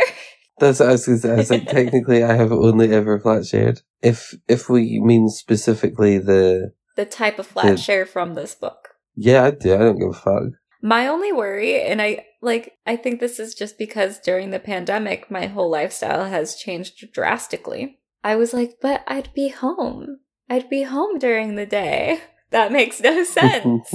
that's 0.60 0.80
what 0.80 0.90
I 0.90 0.92
was 0.94 1.06
gonna 1.06 1.18
say. 1.20 1.32
I 1.32 1.36
was 1.36 1.50
like, 1.52 1.68
technically, 1.68 2.24
I 2.24 2.34
have 2.34 2.52
only 2.52 2.94
ever 2.94 3.20
flat 3.20 3.46
shared. 3.46 3.82
If 4.02 4.34
if 4.48 4.70
we 4.70 5.00
mean 5.00 5.30
specifically 5.30 6.18
the 6.18 6.74
the 6.96 7.06
type 7.06 7.40
of 7.40 7.48
flat 7.48 7.66
The- 7.68 7.78
share 7.78 8.06
from 8.06 8.34
this 8.36 8.56
book. 8.56 8.90
yeah, 9.16 9.46
I 9.46 9.52
do. 9.52 9.74
I 9.74 9.78
don't 9.78 10.00
give 10.00 10.10
a 10.10 10.14
fuck. 10.14 10.44
My 10.84 11.08
only 11.08 11.32
worry, 11.32 11.80
and 11.82 12.02
I 12.02 12.26
like, 12.42 12.74
I 12.88 12.96
think 12.96 13.20
this 13.20 13.40
is 13.40 13.54
just 13.54 13.78
because 13.78 14.18
during 14.20 14.50
the 14.50 14.60
pandemic, 14.60 15.30
my 15.30 15.46
whole 15.46 15.70
lifestyle 15.70 16.26
has 16.26 16.56
changed 16.56 17.12
drastically. 17.14 18.00
I 18.24 18.36
was 18.36 18.52
like, 18.52 18.78
but 18.82 19.04
I'd 19.08 19.32
be 19.36 19.50
home. 19.50 20.20
I'd 20.50 20.70
be 20.70 20.84
home 20.84 21.18
during 21.20 21.56
the 21.56 21.66
day. 21.68 22.20
That 22.52 22.74
makes 22.74 23.00
no 23.00 23.24
sense. 23.24 23.90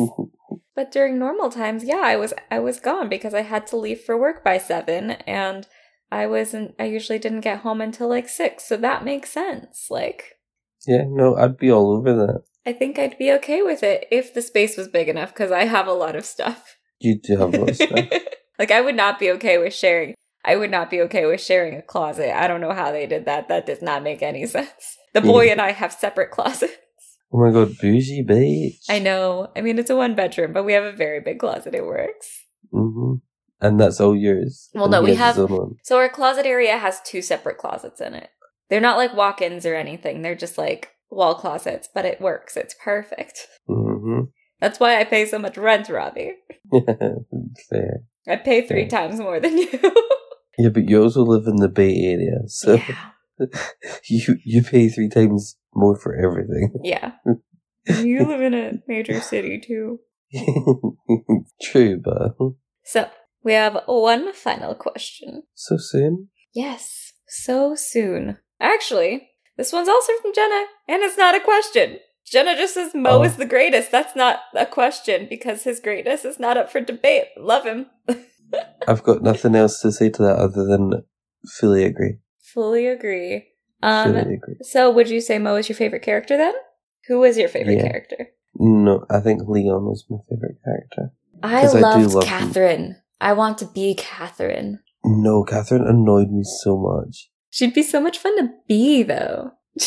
But 0.77 0.93
during 0.93 1.19
normal 1.19 1.51
times, 1.51 1.83
yeah, 1.83 2.03
I 2.05 2.17
was 2.17 2.35
I 2.51 2.59
was 2.59 2.79
gone 2.79 3.09
because 3.09 3.35
I 3.35 3.41
had 3.41 3.67
to 3.69 3.77
leave 3.77 4.03
for 4.03 4.17
work 4.17 4.45
by 4.45 4.59
seven, 4.59 5.13
and 5.27 5.67
I 6.13 6.27
wasn't. 6.27 6.75
I 6.79 6.85
usually 6.85 7.19
didn't 7.19 7.41
get 7.41 7.61
home 7.61 7.81
until 7.81 8.09
like 8.09 8.29
six, 8.29 8.69
so 8.69 8.77
that 8.77 9.05
makes 9.05 9.31
sense. 9.31 9.87
Like, 9.91 10.35
yeah, 10.87 11.05
no, 11.09 11.35
I'd 11.35 11.57
be 11.57 11.73
all 11.73 11.97
over 11.97 12.15
that. 12.15 12.43
I 12.67 12.73
think 12.73 12.99
I'd 12.99 13.17
be 13.17 13.33
okay 13.33 13.63
with 13.63 13.83
it 13.83 14.07
if 14.11 14.35
the 14.35 14.43
space 14.43 14.77
was 14.77 14.89
big 14.89 15.09
enough 15.09 15.33
because 15.33 15.51
I 15.51 15.65
have 15.65 15.87
a 15.87 15.93
lot 15.93 16.15
of 16.15 16.25
stuff. 16.25 16.77
You 17.01 17.19
do 17.19 17.39
have 17.39 17.55
a 17.55 17.59
lot 17.59 17.71
of 17.71 17.77
stuff. 17.77 18.09
like 18.59 18.71
I 18.71 18.81
would 18.81 18.97
not 18.97 19.19
be 19.19 19.31
okay 19.33 19.57
with 19.59 19.73
sharing. 19.73 20.15
I 20.45 20.57
would 20.57 20.71
not 20.71 20.91
be 20.91 21.01
okay 21.03 21.27
with 21.27 21.41
sharing 21.41 21.75
a 21.75 21.83
closet. 21.83 22.39
I 22.39 22.47
don't 22.47 22.61
know 22.61 22.73
how 22.73 22.93
they 22.93 23.07
did 23.07 23.25
that. 23.25 23.49
That 23.49 23.67
does 23.67 23.83
not 23.83 24.03
make 24.03 24.23
any 24.23 24.47
sense. 24.47 24.99
The 25.15 25.21
hmm. 25.21 25.27
boy 25.27 25.47
and 25.49 25.61
I 25.61 25.73
have 25.73 25.93
separate 25.93 26.31
closets. 26.33 26.75
Oh 27.33 27.39
my 27.45 27.51
god, 27.53 27.77
bougie 27.81 28.25
bitch. 28.25 28.85
I 28.89 28.99
know. 28.99 29.49
I 29.57 29.61
mean, 29.61 29.79
it's 29.79 29.91
a 29.91 29.97
one 29.97 30.15
bedroom, 30.15 30.53
but 30.53 30.65
we 30.65 30.73
have 30.75 30.85
a 30.85 30.93
very 30.93 31.21
big 31.21 31.39
closet. 31.41 31.75
It 31.75 31.85
works. 31.85 32.45
hmm 32.73 33.15
And 33.61 33.81
that's 33.81 34.01
all 34.01 34.15
yours. 34.17 34.71
Well, 34.75 34.85
And 34.85 34.93
no, 34.93 35.03
we 35.03 35.15
have- 35.15 35.37
So 35.83 35.99
our 35.99 36.09
closet 36.09 36.47
area 36.47 36.79
has 36.79 37.01
two 37.05 37.23
separate 37.23 37.59
closets 37.59 38.01
in 38.01 38.15
it. 38.15 38.31
They're 38.71 38.81
not 38.81 38.97
like 38.97 39.15
walk-ins 39.15 39.67
or 39.67 39.75
anything. 39.75 40.23
They're 40.23 40.35
just 40.35 40.57
like 40.59 40.91
wall 41.11 41.35
closets, 41.35 41.89
but 41.95 42.05
it 42.05 42.21
works. 42.21 42.57
It's 42.57 42.75
perfect. 42.83 43.47
hmm 43.67 44.21
That's 44.61 44.81
why 44.81 44.99
I 45.01 45.05
pay 45.05 45.27
so 45.27 45.39
much 45.39 45.57
rent, 45.59 45.89
Robbie. 45.89 46.33
Fair. 47.71 48.01
I 48.29 48.37
pay 48.37 48.67
three 48.67 48.83
Yeah. 48.83 48.89
times 48.89 49.19
more 49.21 49.41
than 49.41 49.57
you. 49.59 49.69
Yeah, 50.59 50.71
but 50.71 50.89
you 50.89 51.03
also 51.03 51.23
live 51.23 51.47
in 51.47 51.57
the 51.57 51.69
Bay 51.69 51.95
Area, 52.05 52.41
so 52.47 52.75
yeah. 52.75 53.11
you 54.09 54.37
you 54.45 54.63
pay 54.63 54.89
three 54.89 55.09
times 55.11 55.57
more 55.77 55.97
for 55.99 56.15
everything. 56.17 56.73
Yeah. 56.83 57.13
You 57.89 58.27
live 58.27 58.41
in 58.41 58.53
a 58.53 58.73
major 58.89 59.21
city 59.21 59.61
too. 59.65 60.01
True, 61.63 62.01
but 62.03 62.33
So, 62.85 63.09
we 63.45 63.53
have 63.53 63.79
one 63.87 64.33
final 64.33 64.75
question. 64.75 65.45
so 65.55 65.77
soon. 65.79 66.29
Yes, 66.53 67.13
so 67.29 67.77
soon. 67.77 68.39
Actually, 68.61 69.29
this 69.57 69.73
one's 69.73 69.89
also 69.89 70.13
from 70.21 70.33
Jenna, 70.35 70.65
and 70.89 71.03
it's 71.05 71.17
not 71.17 71.37
a 71.37 71.41
question. 71.41 71.99
Jenna 72.27 72.57
just 72.57 72.75
says 72.75 72.93
Mo 72.93 73.21
Oh. 73.21 73.23
is 73.23 73.37
the 73.37 73.47
greatest. 73.47 73.93
That's 73.93 74.17
not 74.17 74.41
a 74.55 74.67
question 74.67 75.29
because 75.31 75.63
his 75.63 75.79
greatness 75.79 76.25
is 76.25 76.41
not 76.41 76.57
up 76.57 76.73
for 76.73 76.81
debate. 76.81 77.27
Love 77.39 77.65
him. 77.65 77.87
I've 78.89 79.05
got 79.05 79.23
nothing 79.23 79.55
else 79.55 79.81
to 79.83 79.93
say 79.93 80.11
to 80.11 80.23
that 80.23 80.39
other 80.39 80.65
than 80.65 81.05
fully 81.61 81.85
agree. 81.85 82.17
Fully 82.43 82.89
agree. 82.89 83.47
Um, 83.87 84.39
so 84.63 84.91
would 84.91 85.09
you 85.09 85.21
say 85.21 85.39
Mo 85.39 85.57
is 85.57 85.69
your 85.69 85.77
favorite 85.77 86.03
character 86.03 86.37
then? 86.37 86.55
Who 87.09 87.23
is 87.25 87.39
your 87.39 87.49
favorite 87.49 87.77
Yeah. 87.77 87.89
character? 87.89 88.29
No, 88.59 89.05
I 89.11 89.21
think 89.21 89.43
Leon 89.47 89.85
was 89.85 90.05
my 90.11 90.19
favorite 90.29 90.57
character. 90.65 91.13
I 91.43 91.61
'Cause 91.63 91.75
I 91.77 91.81
loved 91.81 92.15
love 92.15 92.25
him. 92.25 92.29
Catherine. 92.29 92.97
I 93.21 93.33
want 93.33 93.59
to 93.59 93.67
be 93.67 93.95
Catherine. 93.95 94.81
No, 95.05 95.45
Catherine 95.45 95.87
annoyed 95.87 96.31
me 96.31 96.43
so 96.43 96.77
much. 96.77 97.31
She'd 97.51 97.75
be 97.75 97.83
so 97.83 98.01
much 98.01 98.19
fun 98.19 98.37
to 98.39 98.51
be, 98.67 99.03
though. 99.03 99.53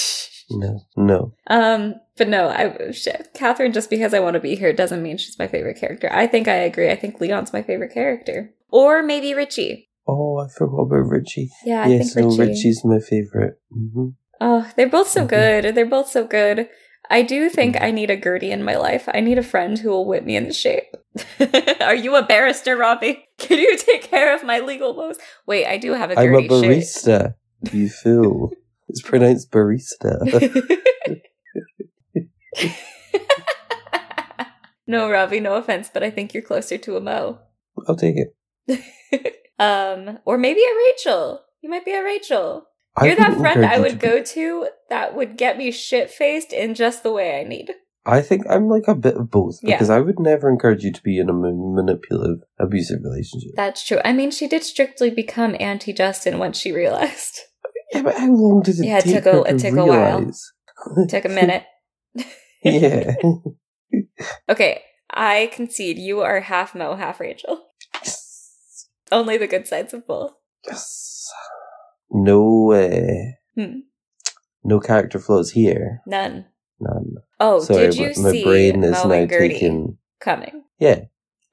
No, 0.52 0.80
no. 0.98 1.34
um, 1.46 1.94
but 2.18 2.28
no, 2.28 2.50
I 2.50 2.90
shit. 2.92 3.30
Catherine. 3.36 3.72
Just 3.72 3.88
because 3.92 4.16
I 4.16 4.20
want 4.20 4.34
to 4.34 4.40
be 4.40 4.56
here 4.56 4.74
doesn't 4.74 5.04
mean 5.04 5.18
she's 5.18 5.38
my 5.38 5.48
favorite 5.48 5.78
character. 5.80 6.10
I 6.12 6.26
think 6.26 6.48
I 6.48 6.56
agree. 6.56 6.90
I 6.90 6.96
think 6.96 7.22
Leon's 7.22 7.54
my 7.54 7.62
favorite 7.62 7.94
character, 7.94 8.52
or 8.72 9.04
maybe 9.04 9.36
Richie. 9.36 9.89
Oh, 10.12 10.38
I 10.40 10.48
forgot 10.50 10.82
about 10.84 11.08
Richie. 11.10 11.50
Yeah, 11.66 11.84
I 11.84 11.88
yes, 11.88 12.14
think 12.14 12.26
no, 12.26 12.36
Richie. 12.36 12.52
Richie's 12.54 12.82
my 12.84 13.00
favorite. 13.00 13.60
hmm 13.72 14.10
Oh, 14.42 14.70
they're 14.78 14.90
both 14.90 15.10
so 15.10 15.26
Mhm. 15.26 15.30
good. 15.30 15.76
They're 15.76 15.86
both 15.86 16.10
so 16.10 16.26
good. 16.26 16.70
I 17.12 17.22
do 17.24 17.50
think 17.50 17.76
Mhm. 17.76 17.84
I 17.84 17.92
need 17.92 18.10
a 18.10 18.16
Gertie 18.20 18.52
in 18.52 18.64
my 18.64 18.76
life. 18.78 19.10
I 19.14 19.20
need 19.20 19.38
a 19.38 19.44
friend 19.44 19.78
who 19.78 19.90
will 19.90 20.06
whip 20.06 20.24
me 20.24 20.36
into 20.36 20.54
shape. 20.54 20.96
Are 21.82 21.96
you 21.96 22.16
a 22.16 22.24
barrister, 22.26 22.78
Robbie? 22.78 23.26
Can 23.38 23.58
you 23.60 23.76
take 23.78 24.04
care 24.04 24.34
of 24.34 24.44
my 24.44 24.60
legal 24.60 24.96
woes? 24.96 25.18
Wait, 25.46 25.66
I 25.68 25.78
do 25.78 25.94
have 25.94 26.10
a 26.12 26.20
I'm 26.20 26.34
a 26.36 26.42
Gertie 26.42 26.48
barista. 26.50 27.34
You 27.74 27.90
fool. 27.90 28.52
it's 28.88 29.02
pronounced 29.02 29.52
barista. 29.52 30.16
no, 34.88 35.10
Robbie, 35.10 35.40
no 35.40 35.56
offense, 35.56 35.90
but 35.94 36.04
I 36.04 36.10
think 36.10 36.34
you're 36.34 36.44
closer 36.44 36.78
to 36.78 36.96
a 36.98 37.02
Mo. 37.02 37.40
I'll 37.88 37.96
take 37.96 38.16
it. 38.18 39.36
Um, 39.60 40.20
or 40.26 40.38
maybe 40.38 40.62
a 40.62 40.76
Rachel. 40.88 41.42
You 41.62 41.70
might 41.70 41.86
be 41.86 41.94
a 41.94 42.04
Rachel. 42.04 42.66
I 42.96 43.06
You're 43.08 43.16
that 43.18 43.38
friend 43.38 43.66
I 43.66 43.80
would 43.80 44.00
go 44.00 44.24
to 44.24 44.68
that 44.90 45.16
would 45.16 45.38
get 45.38 45.58
me 45.58 45.72
shit 45.72 46.10
faced 46.10 46.52
in 46.54 46.74
just 46.74 47.04
the 47.04 47.12
way 47.12 47.40
I 47.40 47.44
need. 47.44 47.72
I 48.06 48.22
think 48.22 48.46
I'm 48.50 48.68
like 48.68 48.88
a 48.88 48.96
bit 48.96 49.16
of 49.18 49.30
both 49.30 49.60
Yeah. 49.62 49.76
because 49.76 49.90
I 49.90 50.00
would 50.00 50.20
never 50.20 50.50
encourage 50.50 50.84
you 50.84 50.92
to 50.92 51.04
be 51.04 51.20
in 51.20 51.30
a 51.30 51.34
manipulative, 51.34 52.40
abusive 52.58 53.00
relationship. 53.04 53.52
That's 53.56 53.86
true. 53.86 54.00
I 54.04 54.14
mean, 54.14 54.32
she 54.32 54.48
did 54.48 54.64
strictly 54.64 55.10
become 55.12 55.56
anti 55.60 55.94
Justin 55.94 56.40
once 56.40 56.58
she 56.58 56.72
realized. 56.72 57.42
yeah, 57.94 58.02
but 58.02 58.16
how 58.18 58.32
long 58.32 58.62
did 58.64 58.80
it 58.80 58.86
Yeah, 58.86 58.98
it 58.98 59.04
take 59.04 59.24
took 59.24 59.48
a- 59.48 59.50
it 59.54 59.60
to 59.60 59.70
took 59.70 59.78
a 59.80 59.86
while. 59.86 60.18
realize? 60.20 60.52
Took 61.10 61.26
a 61.26 61.30
minute. 61.30 61.64
yeah. 62.64 63.16
Okay, 64.50 64.82
I 65.12 65.50
concede 65.54 65.98
you 65.98 66.22
are 66.22 66.40
half 66.42 66.74
Mo, 66.76 66.96
half 66.96 67.20
Rachel. 67.20 67.62
Only 69.12 69.38
the 69.38 69.48
good 69.48 69.68
sides 69.68 69.94
of 69.94 70.06
both. 70.08 70.34
Yes. 70.66 71.30
No, 72.12 72.72
uh, 72.72 73.34
Hmm. 73.56 73.80
no 74.64 74.80
character 74.80 75.20
flaws 75.20 75.52
here. 75.52 76.02
None. 76.08 76.46
None. 76.80 77.16
Oh, 77.40 77.60
Sorry, 77.62 77.88
did 77.88 77.96
you 77.96 78.08
my, 78.18 78.22
my 78.24 78.32
see 78.32 78.44
brain 78.44 78.84
is 78.84 78.92
Mo 79.04 79.10
now 79.10 79.26
taking. 79.28 79.98
coming? 80.20 80.64
Yeah. 80.80 81.06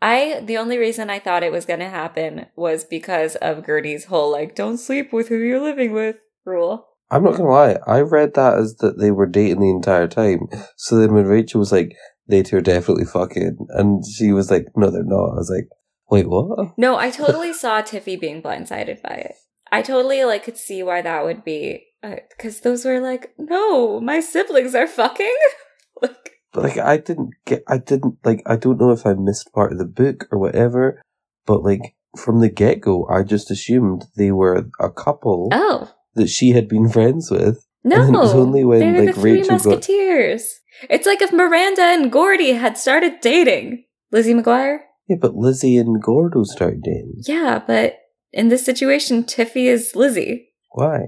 I 0.03 0.41
the 0.45 0.59
only 0.59 0.79
reason 0.79 1.09
I 1.11 1.19
thought 1.19 1.43
it 1.43 1.51
was 1.53 1.65
going 1.67 1.81
to 1.81 1.89
happen 1.89 2.47
was 2.55 2.85
because 2.85 3.35
of 3.37 3.65
Gertie's 3.65 4.05
whole 4.05 4.31
like 4.31 4.55
don't 4.55 4.77
sleep 4.79 5.13
with 5.13 5.29
who 5.29 5.37
you're 5.39 5.61
living 5.61 5.93
with 5.93 6.17
rule. 6.45 6.87
I'm 7.11 7.25
not 7.25 7.37
gonna 7.37 7.49
lie. 7.51 7.79
I 7.87 8.01
read 8.01 8.35
that 8.35 8.59
as 8.59 8.77
that 8.77 8.99
they 8.99 9.11
were 9.11 9.27
dating 9.27 9.61
the 9.61 9.71
entire 9.71 10.07
time. 10.09 10.49
So 10.77 10.97
then 10.97 11.15
when 11.15 11.27
Rachel 11.27 11.61
was 11.61 11.73
like, 11.73 11.93
"They 12.29 12.43
two 12.43 12.57
are 12.59 12.61
definitely 12.61 13.05
fucking," 13.07 13.57
and 13.71 14.05
she 14.07 14.33
was 14.33 14.51
like, 14.51 14.67
"No, 14.77 14.91
they're 14.91 15.03
not," 15.05 15.31
I 15.33 15.37
was 15.37 15.51
like, 15.55 15.69
"Wait, 16.11 16.29
what?" 16.29 16.77
No, 16.79 16.97
I 16.97 17.11
totally 17.11 17.53
saw 17.53 17.83
Tiffy 17.83 18.19
being 18.19 18.43
blindsided 18.43 19.03
by 19.03 19.15
it. 19.15 19.35
I 19.71 19.83
totally 19.83 20.25
like 20.25 20.45
could 20.45 20.57
see 20.59 20.83
why 20.83 21.03
that 21.03 21.25
would 21.25 21.45
be 21.45 21.87
uh, 22.03 22.17
because 22.31 22.61
those 22.61 22.85
were 22.85 23.01
like, 23.01 23.33
no, 23.39 24.01
my 24.01 24.21
siblings 24.21 24.75
are 24.75 24.87
fucking. 24.87 25.37
like, 26.03 26.31
But 26.53 26.65
like, 26.65 26.79
I 26.79 26.99
didn't 26.99 27.31
get. 27.45 27.63
I 27.69 27.79
didn't 27.79 28.17
like. 28.25 28.43
I 28.47 28.57
don't 28.57 28.81
know 28.81 28.93
if 28.93 29.05
I 29.07 29.15
missed 29.15 29.53
part 29.53 29.73
of 29.73 29.79
the 29.79 29.85
book 29.85 30.29
or 30.31 30.39
whatever. 30.39 31.03
But 31.47 31.63
like 31.63 31.95
from 32.17 32.41
the 32.41 32.49
get 32.49 32.81
go, 32.81 33.07
I 33.09 33.23
just 33.23 33.51
assumed 33.51 34.07
they 34.17 34.33
were 34.33 34.67
a 34.81 34.91
couple 34.91 35.49
oh 35.53 35.93
that 36.15 36.29
she 36.29 36.51
had 36.51 36.69
been 36.69 36.89
friends 36.97 37.31
with. 37.31 37.67
no, 37.85 38.03
And 38.07 38.15
it 38.15 38.19
was 38.19 38.35
only 38.35 38.65
when, 38.65 38.81
they're 38.81 39.05
like, 39.07 39.15
the 39.15 39.21
three 39.21 39.33
Rachel 39.41 39.59
got- 39.59 39.67
musketeers. 39.67 40.61
It's 40.91 41.07
like 41.07 41.23
if 41.23 41.33
Miranda 41.33 41.83
and 41.83 42.13
Gordy 42.13 42.53
had 42.53 42.77
started 42.79 43.21
dating. 43.21 43.85
Lizzie 44.13 44.35
McGuire. 44.35 44.81
Yeah, 45.09 45.17
but 45.21 45.37
Lizzie 45.37 45.77
and 45.77 46.03
Gordo 46.03 46.43
start 46.45 46.81
dating. 46.83 47.23
Yeah, 47.27 47.63
but 47.65 47.99
in 48.33 48.49
this 48.49 48.65
situation, 48.65 49.25
Tiffy 49.25 49.67
is 49.67 49.95
Lizzie 49.95 50.49
Why? 50.73 51.01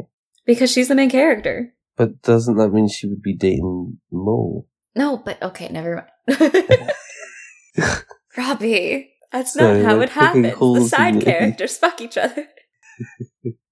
because 0.47 0.71
she's 0.71 0.89
the 0.89 0.95
main 0.95 1.11
character. 1.11 1.75
But 1.97 2.23
doesn't 2.23 2.57
that 2.57 2.73
mean 2.73 2.89
she 2.89 3.09
would 3.09 3.23
be 3.23 3.35
dating 3.35 3.99
Mo? 4.13 4.67
No, 4.95 5.17
but 5.17 5.43
okay, 5.43 5.69
never 5.69 6.09
mind. 6.29 6.53
Robbie, 8.37 9.13
that's 9.33 9.55
Sorry, 9.55 9.83
not 9.83 9.87
how 9.87 10.01
it 10.01 10.11
happens. 10.11 10.59
The 10.59 10.87
side 10.89 11.21
characters 11.21 11.77
fuck 11.79 12.01
each 12.01 12.17
other. 12.17 12.47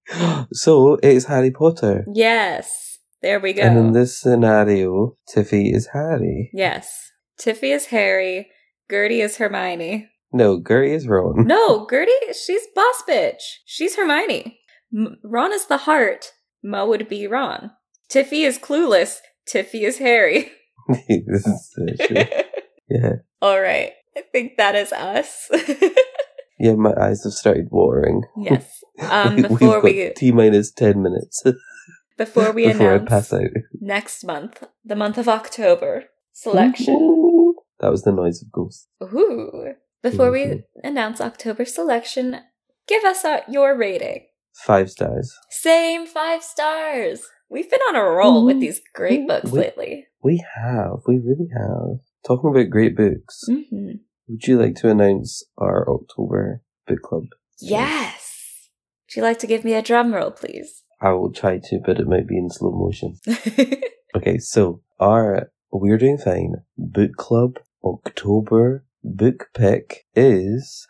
so 0.51 0.97
it's 1.01 1.25
Harry 1.25 1.51
Potter. 1.51 2.05
Yes, 2.13 2.99
there 3.21 3.39
we 3.39 3.53
go. 3.53 3.61
And 3.61 3.77
in 3.77 3.91
this 3.93 4.19
scenario, 4.19 5.15
Tiffy 5.33 5.73
is 5.73 5.87
Harry. 5.93 6.49
yes, 6.53 7.11
Tiffy 7.39 7.73
is 7.73 7.87
Harry. 7.87 8.49
Gertie 8.89 9.21
is 9.21 9.37
Hermione. 9.37 10.09
No, 10.33 10.61
Gertie 10.65 10.91
is 10.93 11.07
Ron. 11.07 11.47
No, 11.47 11.87
Gertie, 11.89 12.11
she's 12.33 12.63
boss 12.75 13.03
bitch. 13.07 13.41
She's 13.65 13.95
Hermione. 13.95 14.59
M- 14.95 15.17
Ron 15.23 15.53
is 15.53 15.67
the 15.67 15.77
heart. 15.77 16.33
Mo 16.63 16.85
would 16.87 17.07
be 17.07 17.27
Ron. 17.27 17.71
Tiffy 18.09 18.45
is 18.45 18.57
clueless. 18.59 19.17
Tiffy 19.51 19.83
is 19.83 19.99
Harry. 19.99 20.51
this 20.89 21.47
is. 21.77 21.99
Yeah. 22.89 23.15
All 23.41 23.59
right. 23.59 23.91
I 24.15 24.21
think 24.31 24.53
that 24.57 24.73
is 24.75 24.93
us. 24.93 25.49
Yeah, 26.57 26.75
my 26.75 26.93
eyes 26.99 27.23
have 27.25 27.33
started 27.33 27.67
watering. 27.69 28.23
yes. 28.37 28.65
Um, 29.11 29.35
We- 29.35 29.41
before 29.43 29.81
we 29.81 30.11
T 30.15 30.31
minus 30.31 30.71
10 30.71 31.01
minutes 31.03 31.43
before 32.17 32.51
we 32.53 32.67
before 32.67 32.95
I 32.95 32.99
pass 32.99 33.31
out. 33.33 33.41
next 33.81 34.23
month, 34.25 34.63
the 34.85 34.95
month 34.95 35.17
of 35.17 35.27
October 35.27 36.05
selection. 36.33 36.95
Ooh. 36.95 37.55
That 37.81 37.91
was 37.91 38.03
the 38.03 38.11
noise 38.11 38.41
of 38.41 38.51
ghosts. 38.51 38.87
Ooh. 39.03 39.73
Before 40.11 40.31
we 40.31 40.63
announce 40.83 41.19
October 41.19 41.65
selection, 41.65 42.39
give 42.87 43.03
us 43.03 43.25
your 43.49 43.77
rating. 43.77 44.25
Five 44.53 44.89
stars. 44.89 45.33
Same 45.49 46.07
five 46.07 46.43
stars. 46.43 47.21
We've 47.49 47.69
been 47.69 47.81
on 47.89 47.95
a 47.95 48.03
roll 48.03 48.45
with 48.45 48.59
these 48.59 48.81
great 48.93 49.27
books 49.27 49.51
We- 49.51 49.59
lately. 49.59 50.07
We 50.23 50.43
have. 50.55 51.01
We 51.07 51.19
really 51.19 51.49
have. 51.57 51.99
Talking 52.25 52.49
about 52.49 52.69
great 52.69 52.95
books, 52.97 53.43
hmm 53.47 53.91
would 54.29 54.45
you 54.45 54.59
like 54.59 54.75
to 54.75 54.89
announce 54.89 55.41
our 55.57 55.89
October 55.89 56.61
book 56.85 57.01
club? 57.01 57.23
Yes. 57.61 58.69
Would 59.07 59.15
you 59.15 59.23
like 59.23 59.39
to 59.39 59.47
give 59.47 59.63
me 59.63 59.73
a 59.73 59.81
drum 59.81 60.13
roll, 60.13 60.31
please? 60.31 60.83
I 60.99 61.11
will 61.13 61.31
try 61.31 61.59
to, 61.63 61.79
but 61.85 61.97
it 61.97 62.07
might 62.07 62.27
be 62.27 62.37
in 62.37 62.49
slow 62.49 62.71
motion. 62.71 63.19
Okay, 64.15 64.37
so 64.39 64.81
our 64.99 65.51
We're 65.71 65.97
Doing 65.99 66.17
Fine 66.17 66.55
book 66.77 67.11
club 67.17 67.59
October 67.83 68.83
book 69.03 69.49
pick 69.53 70.05
is. 70.15 70.87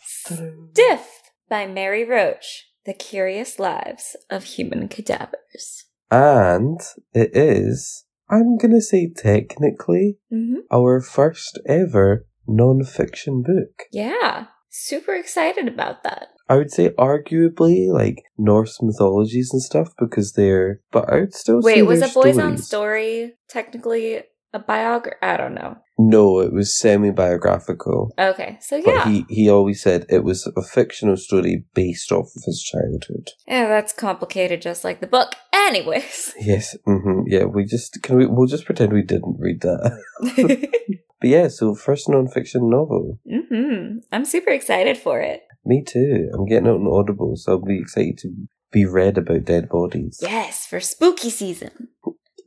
Stiff 0.00 1.22
by 1.48 1.66
Mary 1.66 2.04
Roach. 2.04 2.66
The 2.86 2.94
Curious 2.94 3.58
Lives 3.58 4.14
of 4.30 4.44
Human 4.44 4.86
Cadavers. 4.86 5.86
And 6.08 6.78
it 7.12 7.30
is, 7.36 8.04
I'm 8.30 8.56
gonna 8.58 8.80
say 8.80 9.10
technically, 9.14 10.18
hmm 10.30 10.60
our 10.72 11.00
first 11.00 11.58
ever 11.66 12.26
non 12.46 12.84
fiction 12.84 13.42
book. 13.42 13.88
Yeah. 13.90 14.46
Super 14.68 15.14
excited 15.14 15.66
about 15.66 16.04
that. 16.04 16.28
I 16.48 16.56
would 16.56 16.70
say 16.70 16.90
arguably 16.90 17.92
like 17.92 18.22
Norse 18.38 18.78
mythologies 18.80 19.50
and 19.52 19.62
stuff 19.62 19.88
because 19.98 20.34
they're, 20.34 20.80
but 20.92 21.12
I 21.12 21.20
would 21.20 21.34
still 21.34 21.60
say 21.62 21.80
Wait, 21.80 21.82
was 21.82 22.02
a 22.02 22.08
Boys 22.08 22.38
on. 22.38 22.56
Story 22.58 23.34
technically 23.48 24.22
a 24.52 24.58
biography? 24.58 25.16
I 25.22 25.36
don't 25.36 25.54
know. 25.54 25.76
No, 25.98 26.40
it 26.40 26.52
was 26.52 26.76
semi 26.78 27.10
biographical. 27.10 28.12
Okay, 28.18 28.58
so 28.60 28.82
But 28.82 28.94
yeah. 28.94 29.08
he, 29.08 29.24
he 29.28 29.48
always 29.50 29.82
said 29.82 30.04
it 30.08 30.24
was 30.24 30.46
a 30.56 30.62
fictional 30.62 31.16
story 31.16 31.64
based 31.74 32.12
off 32.12 32.26
of 32.36 32.42
his 32.44 32.62
childhood. 32.62 33.30
yeah, 33.48 33.66
that's 33.68 33.92
complicated 33.94 34.60
just 34.60 34.84
like 34.84 35.00
the 35.00 35.06
book. 35.06 35.34
Anyways. 35.54 36.34
Yes, 36.40 36.76
hmm 36.84 37.22
yeah, 37.26 37.44
we 37.44 37.64
just, 37.64 38.02
can 38.02 38.16
we, 38.16 38.26
we'll 38.26 38.46
just 38.46 38.66
pretend 38.66 38.92
we 38.92 39.02
didn't 39.02 39.36
read 39.38 39.62
that. 39.62 40.00
but 41.20 41.28
yeah, 41.30 41.48
so 41.48 41.74
first 41.74 42.08
non 42.08 42.28
fiction 42.28 42.68
novel. 42.68 43.18
hmm 43.28 43.98
I'm 44.12 44.24
super 44.26 44.50
excited 44.50 44.98
for 44.98 45.20
it. 45.20 45.42
Me 45.64 45.82
too. 45.82 46.30
I'm 46.34 46.46
getting 46.46 46.68
out 46.68 46.76
on 46.76 46.86
Audible, 46.86 47.36
so 47.36 47.52
I'll 47.52 47.62
be 47.64 47.80
excited 47.80 48.18
to 48.18 48.32
be 48.70 48.84
read 48.84 49.18
about 49.18 49.44
dead 49.46 49.68
bodies. 49.68 50.18
Yes, 50.22 50.66
for 50.66 50.78
spooky 50.78 51.30
season. 51.30 51.88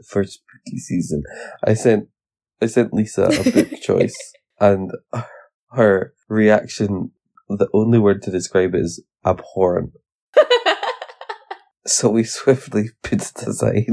For 0.07 0.23
spooky 0.59 0.77
season. 0.77 1.23
I 1.63 1.73
sent, 1.73 2.09
I 2.61 2.67
sent 2.67 2.93
Lisa 2.93 3.23
a 3.23 3.51
book 3.51 3.71
choice 3.81 4.33
and 4.59 4.91
her 5.71 6.13
reaction, 6.27 7.11
the 7.47 7.67
only 7.73 7.99
word 7.99 8.21
to 8.23 8.31
describe 8.31 8.75
it 8.75 8.81
is 8.81 9.03
abhorrent. 9.25 9.93
So 11.87 12.09
we 12.09 12.23
swiftly 12.23 12.89
put 13.01 13.21
it 13.21 13.47
aside. 13.47 13.85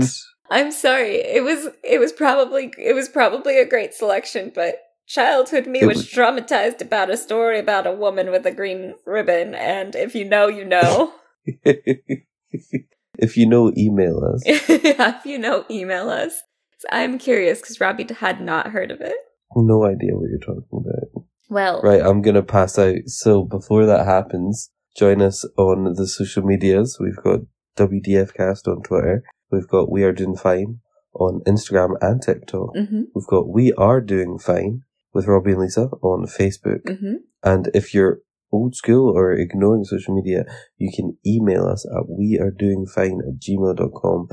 I'm 0.51 0.71
sorry. 0.71 1.17
It 1.17 1.43
was 1.43 1.69
it 1.83 1.99
was 1.99 2.13
probably 2.13 2.73
it 2.79 2.95
was 2.95 3.09
probably 3.09 3.59
a 3.59 3.67
great 3.67 3.95
selection, 3.95 4.53
but 4.55 4.81
childhood 5.07 5.67
me 5.67 5.85
was 5.87 5.99
was- 5.99 6.11
traumatized 6.11 6.83
about 6.83 7.11
a 7.11 7.17
story 7.17 7.59
about 7.59 7.87
a 7.87 7.93
woman 7.93 8.31
with 8.31 8.45
a 8.47 8.53
green 8.53 8.95
ribbon, 9.07 9.55
and 9.55 9.95
if 9.95 10.15
you 10.15 10.25
know, 10.25 10.49
you 10.49 10.65
know. 10.65 11.15
if 11.65 13.37
you 13.37 13.47
know, 13.47 13.73
email 13.77 14.23
us. 14.25 14.43
if 14.45 15.25
you 15.25 15.39
know, 15.39 15.65
email 15.71 16.11
us. 16.11 16.43
I'm 16.91 17.19
curious 17.19 17.61
because 17.61 17.81
Robbie 17.81 18.07
had 18.19 18.41
not 18.41 18.69
heard 18.69 18.91
of 18.91 19.01
it. 19.01 19.17
No 19.55 19.85
idea 19.85 20.15
what 20.15 20.29
you're 20.29 20.39
talking 20.39 20.65
about. 20.73 21.25
Well, 21.49 21.81
Right, 21.83 22.03
I'm 22.03 22.23
gonna 22.23 22.43
pass 22.43 22.79
out. 22.79 22.97
So 23.07 23.45
before 23.45 23.87
that 23.87 24.05
happens, 24.05 24.71
join 24.97 25.23
us 25.23 25.45
on 25.57 25.95
the 25.95 26.07
social 26.07 26.43
medias. 26.43 26.99
We've 27.01 27.23
got 27.23 27.41
WDFcast 27.77 28.67
on 28.67 28.83
Twitter. 28.83 29.23
We've 29.51 29.69
got 29.69 29.91
We 29.91 30.03
Are 30.03 30.13
Doing 30.13 30.37
Fine 30.37 30.81
on 31.15 31.41
Instagram 31.47 31.95
and 32.01 32.21
TikTok. 32.21 32.71
hmm 32.77 33.03
We've 33.15 33.27
got 33.27 33.49
We 33.49 33.73
Are 33.75 34.01
Doing 34.01 34.39
Fine 34.39 34.83
with 35.15 35.27
Robbie 35.27 35.53
and 35.53 35.61
Lisa 35.61 35.83
on 36.03 36.27
Facebook. 36.27 36.99
hmm 36.99 37.17
And 37.43 37.71
if 37.75 37.95
you're 37.95 38.21
old 38.53 38.75
school 38.75 39.11
or 39.17 39.33
ignoring 39.33 39.85
social 39.85 40.15
media, 40.15 40.45
you 40.79 40.91
can 40.95 41.17
email 41.27 41.67
us 41.67 41.87
at 41.87 42.05
wearedoingfine 42.09 43.19
at 43.21 43.41
gmail.com. 43.41 44.29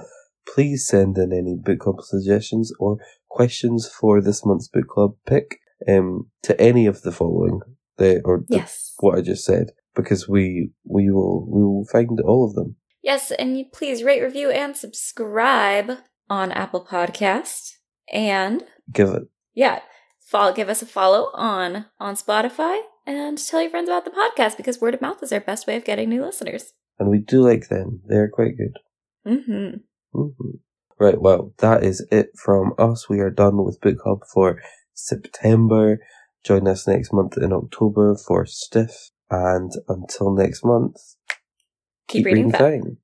Please 0.48 0.88
send 0.88 1.18
in 1.18 1.32
any 1.34 1.56
book 1.56 1.80
club 1.80 2.02
suggestions 2.02 2.72
or 2.80 2.98
questions 3.30 3.88
for 3.88 4.22
this 4.22 4.46
month's 4.46 4.68
book 4.68 4.88
club 4.88 5.16
pick 5.26 5.60
um, 5.88 6.30
to 6.44 6.60
any 6.62 6.86
of 6.86 7.02
the 7.02 7.12
following, 7.12 7.62
the, 7.98 8.22
or 8.24 8.40
the, 8.48 8.58
yes, 8.58 8.94
what 9.00 9.18
I 9.18 9.22
just 9.22 9.46
said, 9.46 9.72
because 9.96 10.28
we 10.28 10.70
we 10.86 11.10
will 11.12 11.46
we 11.50 11.62
will 11.62 11.86
find 11.92 12.20
all 12.22 12.46
of 12.48 12.56
them. 12.56 12.76
yes, 13.02 13.32
and 13.32 13.58
you 13.58 13.66
please 13.72 14.04
rate, 14.04 14.22
review, 14.22 14.50
and 14.52 14.76
subscribe 14.78 15.98
on 16.30 16.52
Apple 16.52 16.86
Podcast. 16.86 17.72
And 18.12 18.64
Give 18.92 19.10
it. 19.10 19.24
yeah, 19.54 19.80
follow, 20.20 20.54
give 20.54 20.70
us 20.70 20.82
a 20.82 20.86
follow 20.86 21.32
on 21.34 21.86
on 22.00 22.16
Spotify 22.16 22.82
and 23.06 23.38
tell 23.38 23.62
your 23.62 23.72
friends 23.72 23.90
about 23.90 24.06
the 24.06 24.12
podcast 24.12 24.58
because 24.58 24.80
word 24.80 24.94
of 24.94 25.02
mouth 25.02 25.24
is 25.24 25.32
our 25.34 25.40
best 25.40 25.68
way 25.68 25.76
of 25.78 25.86
getting 25.86 26.10
new 26.10 26.24
listeners. 26.24 26.74
And 27.00 27.10
we 27.10 27.20
do 27.20 27.42
like 27.42 27.70
them. 27.70 28.02
They're 28.06 28.30
quite 28.30 28.56
good. 28.58 28.78
Mm-hmm. 29.26 29.78
Hmm 30.14 30.30
Right, 31.00 31.20
well, 31.22 31.54
that 31.60 31.84
is 31.84 32.06
it 32.12 32.30
from 32.38 32.74
us. 32.80 33.10
We 33.10 33.20
are 33.20 33.32
done 33.32 33.64
with 33.66 33.82
Book 33.82 33.98
Hub 34.06 34.20
for 34.34 34.62
September. 34.94 36.00
Join 36.46 36.68
us 36.68 36.88
next 36.88 37.14
month 37.14 37.38
in 37.38 37.52
October 37.54 38.16
for 38.16 38.46
Stiff. 38.46 39.12
And 39.32 39.72
until 39.90 40.34
next 40.34 40.64
month, 40.64 40.98
Keep, 42.08 42.26
reading, 42.28 42.52
fast. 42.52 42.64
fine. 42.64 42.98